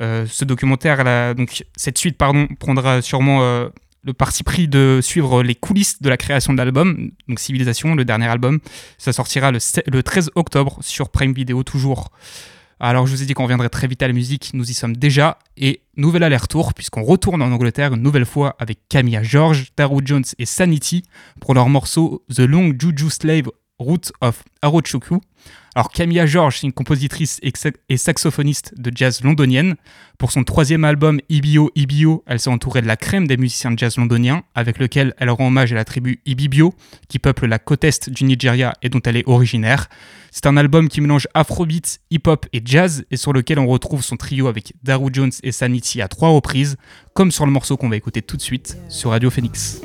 Euh, 0.01 0.27
ce 0.29 0.45
documentaire, 0.45 1.35
donc 1.35 1.65
cette 1.77 1.99
suite, 1.99 2.17
pardon, 2.17 2.49
prendra 2.59 3.03
sûrement 3.03 3.43
euh, 3.43 3.69
le 4.03 4.13
parti 4.13 4.43
pris 4.43 4.67
de 4.67 5.01
suivre 5.03 5.43
les 5.43 5.55
coulisses 5.55 6.01
de 6.01 6.09
la 6.09 6.17
création 6.17 6.53
de 6.53 6.59
l'album, 6.59 7.11
donc 7.29 7.39
Civilisation, 7.39 7.95
le 7.95 8.05
dernier 8.05 8.27
album. 8.27 8.61
Ça 8.99 9.13
sortira 9.13 9.53
le, 9.53 9.59
le 9.87 10.03
13 10.03 10.31
octobre 10.35 10.79
sur 10.81 11.11
Prime 11.11 11.33
Video 11.33 11.63
toujours. 11.63 12.11
Alors 12.85 13.07
je 13.07 13.15
vous 13.15 13.23
ai 13.23 13.27
dit 13.27 13.35
qu'on 13.35 13.45
reviendrait 13.45 13.69
très 13.69 13.87
vite 13.87 14.03
à 14.03 14.09
la 14.09 14.13
musique, 14.13 14.51
nous 14.55 14.69
y 14.69 14.75
sommes 14.75 14.97
déjà, 14.97 15.39
et 15.57 15.83
nouvel 15.97 16.25
aller-retour 16.25 16.75
puisqu'on 16.75 17.05
retourne 17.05 17.41
en 17.41 17.53
Angleterre 17.53 17.95
une 17.95 18.03
nouvelle 18.03 18.27
fois 18.27 18.57
avec 18.59 18.89
Camilla 18.89 19.23
George, 19.23 19.69
Daru 19.77 20.03
Jones 20.05 20.25
et 20.41 20.47
Sanity 20.47 21.05
pour 21.41 21.55
leur 21.55 21.69
morceau 21.69 22.25
The 22.35 22.41
Long 22.41 22.73
Juju 22.77 23.09
Slave 23.09 23.51
Root 23.79 24.11
of 24.21 24.43
Arochoku. 24.63 25.21
Alors 25.75 25.91
Camilla 25.91 26.27
George, 26.27 26.59
c'est 26.59 26.66
une 26.66 26.73
compositrice 26.75 27.41
et 27.89 27.97
saxophoniste 27.97 28.75
de 28.77 28.93
jazz 28.95 29.23
londonienne. 29.23 29.77
Pour 30.18 30.31
son 30.31 30.45
troisième 30.45 30.85
album 30.85 31.18
Ibio 31.31 31.70
Ibio, 31.75 32.23
elle 32.27 32.41
s'est 32.41 32.51
entourée 32.51 32.83
de 32.83 32.87
la 32.87 32.99
crème 32.99 33.27
des 33.27 33.39
musiciens 33.39 33.70
de 33.70 33.79
jazz 33.79 33.97
londoniens, 33.97 34.43
avec 34.55 34.79
lequel 34.79 35.14
elle 35.16 35.31
rend 35.31 35.47
hommage 35.47 35.73
à 35.73 35.77
la 35.77 35.87
tribu 35.87 36.20
Ibibio, 36.27 36.75
qui 37.09 37.18
peuple 37.18 37.47
la 37.47 37.59
côte 37.59 37.85
est 37.85 38.11
du 38.11 38.25
Nigeria 38.25 38.75
et 38.83 38.91
dont 38.91 39.01
elle 39.03 39.16
est 39.16 39.27
originaire. 39.27 39.89
C'est 40.31 40.45
un 40.45 40.59
album 40.59 40.91
qui 40.91 41.01
mélange 41.01 41.27
afrobeat, 41.33 42.01
hip-hop 42.11 42.45
et 42.53 42.61
jazz, 42.62 43.07
et 43.11 43.16
sur 43.16 43.33
lequel 43.33 43.59
on 43.59 43.66
retrouve 43.66 44.03
son 44.03 44.16
trio 44.16 44.49
avec 44.49 44.75
Daru 44.83 45.09
Jones 45.11 45.33
et 45.43 45.53
Sanity 45.53 46.03
à 46.03 46.09
trois 46.09 46.29
reprises, 46.29 46.77
comme 47.14 47.31
sur 47.31 47.47
le 47.47 47.53
morceau 47.53 47.79
qu'on 47.79 47.89
va 47.89 47.97
écouter 47.97 48.20
tout 48.20 48.37
de 48.37 48.43
suite 48.43 48.77
sur 48.91 49.11
Radio 49.11 49.31
Phoenix. 49.31 49.81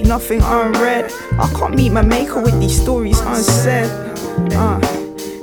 Nothing 0.00 0.40
unread. 0.42 1.12
I 1.38 1.52
can't 1.56 1.74
meet 1.74 1.90
my 1.90 2.02
maker 2.02 2.40
with 2.40 2.58
these 2.60 2.80
stories 2.80 3.18
unsaid. 3.20 3.90
Uh, 4.52 4.80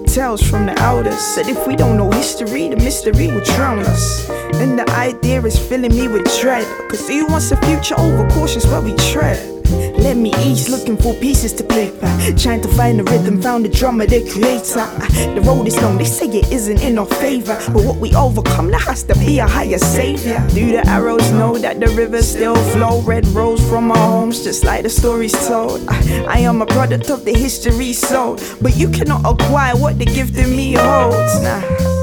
tales 0.05 0.41
from 0.41 0.65
the 0.65 0.75
elders 0.79 1.19
said 1.19 1.47
if 1.47 1.67
we 1.67 1.75
don't 1.75 1.97
know 1.97 2.11
history, 2.11 2.69
the 2.69 2.75
mystery 2.77 3.27
will 3.27 3.43
drown 3.43 3.79
us. 3.79 4.29
And 4.55 4.79
the 4.79 4.89
idea 4.91 5.41
is 5.43 5.57
filling 5.57 5.95
me 5.95 6.07
with 6.07 6.23
dread. 6.39 6.65
Cause 6.89 7.07
who 7.07 7.27
wants 7.27 7.51
a 7.51 7.57
future 7.57 7.99
over 7.99 8.27
cautious 8.29 8.65
where 8.65 8.81
we 8.81 8.95
tread? 8.95 9.54
Let 10.05 10.17
me 10.17 10.31
ease, 10.45 10.69
looking 10.69 10.97
for 10.97 11.15
pieces 11.15 11.51
to 11.53 11.63
play 11.63 11.89
by. 11.99 12.31
Trying 12.37 12.61
to 12.61 12.67
find 12.67 12.99
the 12.99 13.03
rhythm, 13.05 13.41
found 13.41 13.65
the 13.65 13.69
drummer, 13.69 14.05
the 14.05 14.21
creator. 14.29 14.85
The 15.33 15.41
road 15.41 15.67
is 15.67 15.81
long, 15.81 15.97
they 15.97 16.05
say 16.05 16.27
it 16.27 16.51
isn't 16.51 16.79
in 16.83 16.99
our 16.99 17.07
favor. 17.07 17.57
But 17.73 17.83
what 17.83 17.97
we 17.97 18.13
overcome, 18.13 18.67
there 18.67 18.79
has 18.79 19.01
to 19.05 19.15
be 19.15 19.39
a 19.39 19.47
higher 19.47 19.79
savior. 19.79 20.45
Do 20.53 20.73
the 20.73 20.87
arrows 20.87 21.31
know 21.31 21.57
that 21.57 21.79
the 21.79 21.87
rivers 21.87 22.27
still 22.27 22.55
flow? 22.73 23.01
Red 23.01 23.25
rose 23.29 23.67
from 23.67 23.89
our 23.89 23.97
homes, 23.97 24.43
just 24.43 24.63
like 24.63 24.83
the 24.83 24.91
stories 24.91 25.33
told. 25.47 25.81
I 25.89 26.37
am 26.37 26.61
a 26.61 26.67
product 26.67 27.09
of 27.09 27.25
the 27.25 27.33
history 27.33 27.91
sold. 27.93 28.43
But 28.61 28.77
you 28.77 28.89
cannot 28.89 29.25
acquire 29.25 29.75
what 29.75 29.97
the 29.97 30.05
gift 30.05 30.37
in 30.37 30.55
me 30.55 30.73
holds. 30.73 31.41
Nah. 31.41 31.94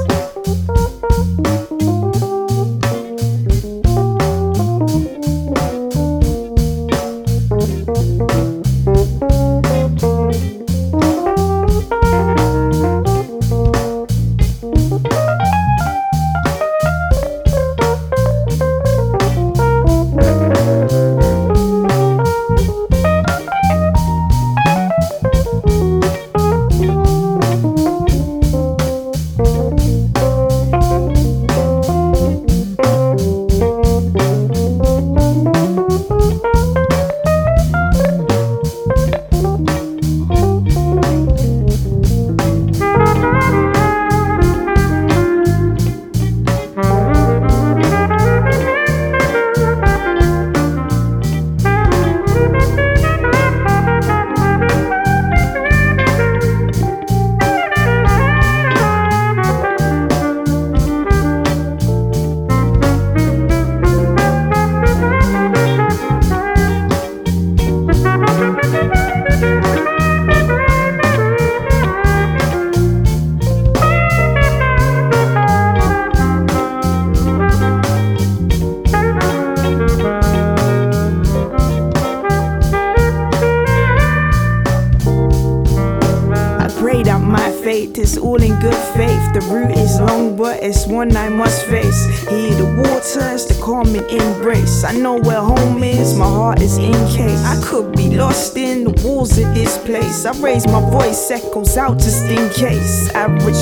I 100.25 100.31
raise 100.39 100.65
my 100.67 100.79
voice, 100.79 101.31
echoes 101.31 101.75
out 101.75 101.97
just 101.97 102.23
in 102.25 102.49
case. 102.51 103.09
Average 103.13 103.55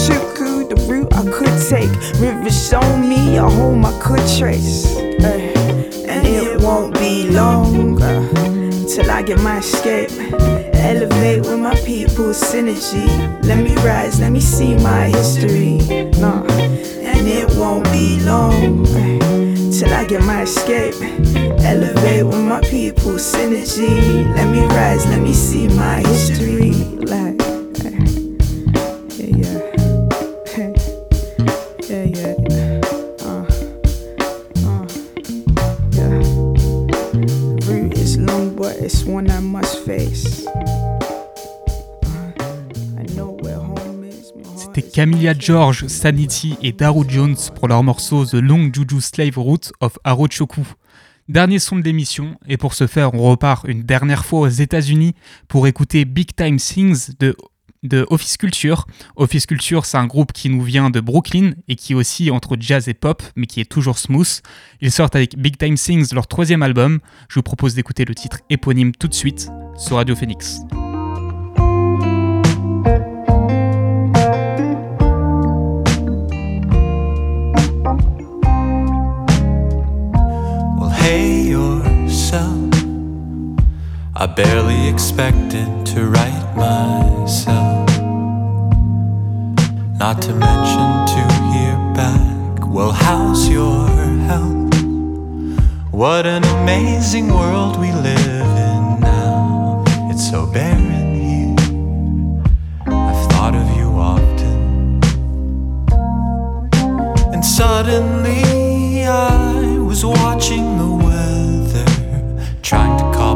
the 0.69 0.75
route 0.87 1.11
I 1.13 1.23
could 1.23 1.57
take. 1.69 1.91
Rivers 2.19 2.69
show 2.69 2.97
me 2.97 3.37
a 3.37 3.43
home 3.43 3.83
I 3.85 3.91
could 3.99 4.25
trace. 4.37 4.95
and 4.95 6.27
it 6.27 6.61
won't 6.61 6.93
be 6.95 7.29
long 7.29 8.01
uh, 8.01 8.29
till 8.87 9.09
I 9.09 9.21
get 9.23 9.39
my 9.39 9.57
escape. 9.57 10.11
Elevate 10.73 11.41
with 11.41 11.59
my 11.59 11.75
people's 11.81 12.39
synergy. 12.39 13.07
Let 13.43 13.63
me 13.63 13.75
rise, 13.77 14.19
let 14.19 14.31
me 14.31 14.39
see 14.39 14.75
my 14.75 15.05
history. 15.07 15.77
No, 16.19 16.45
and 16.47 17.27
it 17.27 17.49
won't 17.57 17.85
be 17.91 18.19
long 18.21 18.85
uh, 18.87 19.30
till 19.81 19.93
I 19.95 20.05
get 20.05 20.23
my 20.23 20.43
escape. 20.43 20.93
Elevate 21.63 22.25
with 22.27 22.43
my 22.43 22.61
people's 22.61 23.23
synergy. 23.33 23.97
Let 24.35 24.47
me 24.51 24.61
rise, 24.67 25.07
let 25.07 25.21
me 25.21 25.33
see 25.33 25.67
my 25.69 26.01
history. 26.01 26.73
Like, 27.13 27.30
C'était 44.73 44.89
Camilla 44.89 45.33
George, 45.37 45.87
Sanity 45.87 46.55
et 46.61 46.71
Daru 46.71 47.03
Jones 47.05 47.35
pour 47.55 47.67
leur 47.67 47.83
morceau 47.83 48.25
The 48.25 48.35
Long 48.35 48.71
Juju 48.73 49.01
Slave 49.01 49.37
Route 49.37 49.73
of 49.81 49.99
Arochoku. 50.05 50.65
Dernier 51.27 51.59
son 51.59 51.75
de 51.75 51.81
l'émission, 51.81 52.37
et 52.47 52.55
pour 52.55 52.73
ce 52.73 52.87
faire, 52.87 53.13
on 53.13 53.29
repart 53.29 53.67
une 53.67 53.83
dernière 53.83 54.23
fois 54.23 54.39
aux 54.39 54.47
États-Unis 54.47 55.13
pour 55.49 55.67
écouter 55.67 56.05
Big 56.05 56.33
Time 56.33 56.55
Things 56.55 57.09
de, 57.19 57.35
Office 58.09 58.37
Culture. 58.37 58.87
Office 59.17 59.45
Culture, 59.45 59.85
c'est 59.85 59.97
un 59.97 60.07
groupe 60.07 60.31
qui 60.31 60.47
nous 60.47 60.61
vient 60.61 60.89
de 60.89 61.01
Brooklyn 61.01 61.51
et 61.67 61.75
qui 61.75 61.93
aussi 61.93 62.31
entre 62.31 62.55
jazz 62.57 62.87
et 62.87 62.93
pop, 62.93 63.21
mais 63.35 63.47
qui 63.47 63.59
est 63.59 63.69
toujours 63.69 63.97
smooth. 63.97 64.41
Ils 64.79 64.91
sortent 64.91 65.17
avec 65.17 65.37
Big 65.37 65.57
Time 65.57 65.75
Things, 65.75 66.13
leur 66.13 66.27
troisième 66.27 66.63
album. 66.63 66.99
Je 67.27 67.35
vous 67.35 67.43
propose 67.43 67.75
d'écouter 67.75 68.05
le 68.05 68.15
titre 68.15 68.39
éponyme 68.49 68.93
tout 68.93 69.09
de 69.09 69.13
suite 69.13 69.49
sur 69.75 69.97
Radio 69.97 70.15
Phoenix. 70.15 70.61
I 84.21 84.27
barely 84.27 84.87
expected 84.87 85.83
to 85.87 86.05
write 86.05 86.55
myself. 86.55 87.89
Not 89.97 90.21
to 90.21 90.35
mention 90.35 90.89
to 91.13 91.21
hear 91.51 91.75
back. 91.95 92.67
Well, 92.67 92.91
how's 92.91 93.49
your 93.49 93.87
health? 94.29 94.75
What 95.89 96.27
an 96.27 96.43
amazing 96.43 97.29
world 97.29 97.79
we 97.79 97.91
live 97.91 98.51
in 98.69 98.99
now. 98.99 99.83
It's 100.11 100.29
so 100.29 100.45
barren 100.45 101.15
here. 101.15 101.55
I've 102.85 103.31
thought 103.31 103.55
of 103.55 103.67
you 103.75 103.87
often. 104.13 105.01
And 107.33 107.43
suddenly 107.43 109.03
I 109.07 109.79
was 109.79 110.05
watching 110.05 110.77
the 110.77 110.91
weather, 111.07 111.89
trying 112.61 112.99
to 112.99 113.05
cobble 113.17 113.30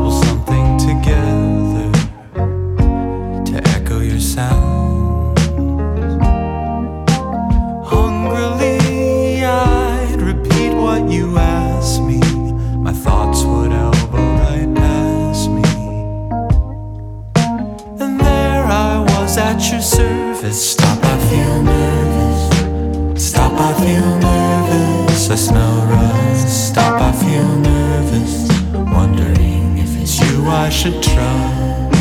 at 19.55 19.71
your 19.71 19.81
service. 19.81 20.71
Stop, 20.71 20.99
I 21.03 21.17
feel 21.29 21.63
nervous. 21.63 23.23
Stop, 23.23 23.53
I 23.53 23.73
feel 23.79 24.09
nervous. 24.19 25.29
I 25.29 25.35
smell 25.35 25.77
rust. 25.87 26.67
Stop, 26.69 27.01
I 27.01 27.11
feel 27.13 27.49
nervous. 27.59 28.33
Wondering 28.73 29.77
if 29.77 29.91
it's 30.01 30.19
you 30.19 30.45
I 30.47 30.69
should 30.69 31.01
trust. 31.01 31.95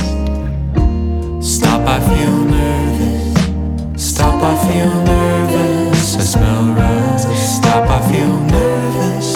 Stop, 1.57 1.83
I 1.87 2.01
feel 2.11 2.39
nervous. 2.61 4.03
Stop, 4.11 4.43
I 4.43 4.55
feel 4.67 4.95
nervous. 5.05 6.17
I 6.17 6.25
smell 6.35 6.65
rust. 6.75 7.29
Stop, 7.57 7.89
I 7.89 8.01
feel 8.11 8.37
nervous. 8.59 9.29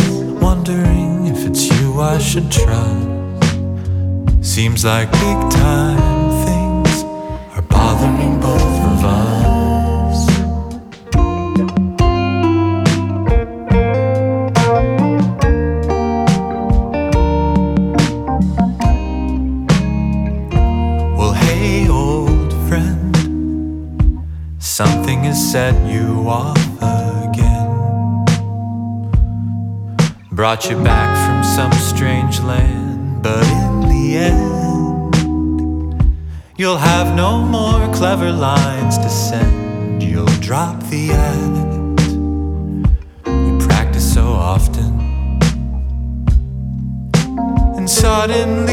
Wondering 0.43 1.27
if 1.27 1.47
it's 1.47 1.71
you 1.71 2.01
I 2.01 2.19
should 2.19 2.51
trust. 2.51 3.07
Seems 4.43 4.85
like 4.85 5.09
big 5.13 5.51
time 5.51 6.28
set 25.53 25.75
you 25.91 26.29
off 26.29 26.59
again. 26.83 28.25
Brought 30.31 30.69
you 30.69 30.77
back 30.85 31.11
from 31.25 31.43
some 31.43 31.73
strange 31.73 32.39
land, 32.41 33.23
but 33.23 33.47
in 33.47 33.89
the 33.89 34.19
end, 34.19 34.48
you'll 36.59 36.77
have 36.77 37.15
no 37.15 37.39
more 37.39 37.89
clever 37.95 38.33
lines 38.33 38.99
to 38.99 39.09
send. 39.09 40.03
You'll 40.03 40.27
drop 40.41 40.83
the 40.91 41.13
act 41.13 42.11
you 43.27 43.59
practice 43.67 44.13
so 44.13 44.27
often. 44.27 44.99
And 47.77 47.89
suddenly 47.89 48.68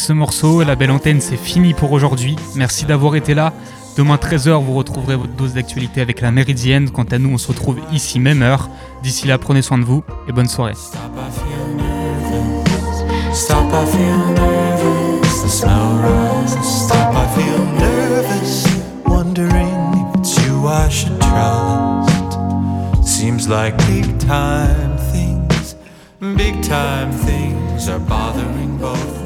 ce 0.00 0.12
morceau, 0.14 0.62
la 0.64 0.76
belle 0.76 0.90
antenne 0.90 1.20
c'est 1.20 1.36
fini 1.36 1.74
pour 1.74 1.92
aujourd'hui. 1.92 2.36
Merci 2.56 2.86
d'avoir 2.86 3.16
été 3.16 3.34
là. 3.34 3.52
Demain 3.98 4.16
13h 4.16 4.64
vous 4.64 4.72
retrouverez 4.72 5.14
votre 5.14 5.34
dose 5.34 5.52
d'actualité 5.52 6.00
avec 6.00 6.22
la 6.22 6.30
Méridienne. 6.30 6.90
Quant 6.90 7.04
à 7.04 7.18
nous 7.18 7.30
on 7.30 7.38
se 7.38 7.48
retrouve 7.48 7.78
ici 7.92 8.18
même 8.18 8.42
heure. 8.42 8.70
D'ici 9.02 9.26
là 9.28 9.36
prenez 9.36 9.60
soin 9.60 9.76
de 9.76 9.84
vous 9.84 10.02
et 10.26 10.32
bonne 10.32 10.48
soirée. 10.48 10.72
Seems 23.04 23.48
like 23.48 23.76
big 23.86 24.18
time 24.18 24.96
things, 25.12 25.74
big 26.36 26.62
time 26.62 27.12
things 27.12 27.88
are 27.88 27.98
bothering 27.98 28.78
both 28.78 29.19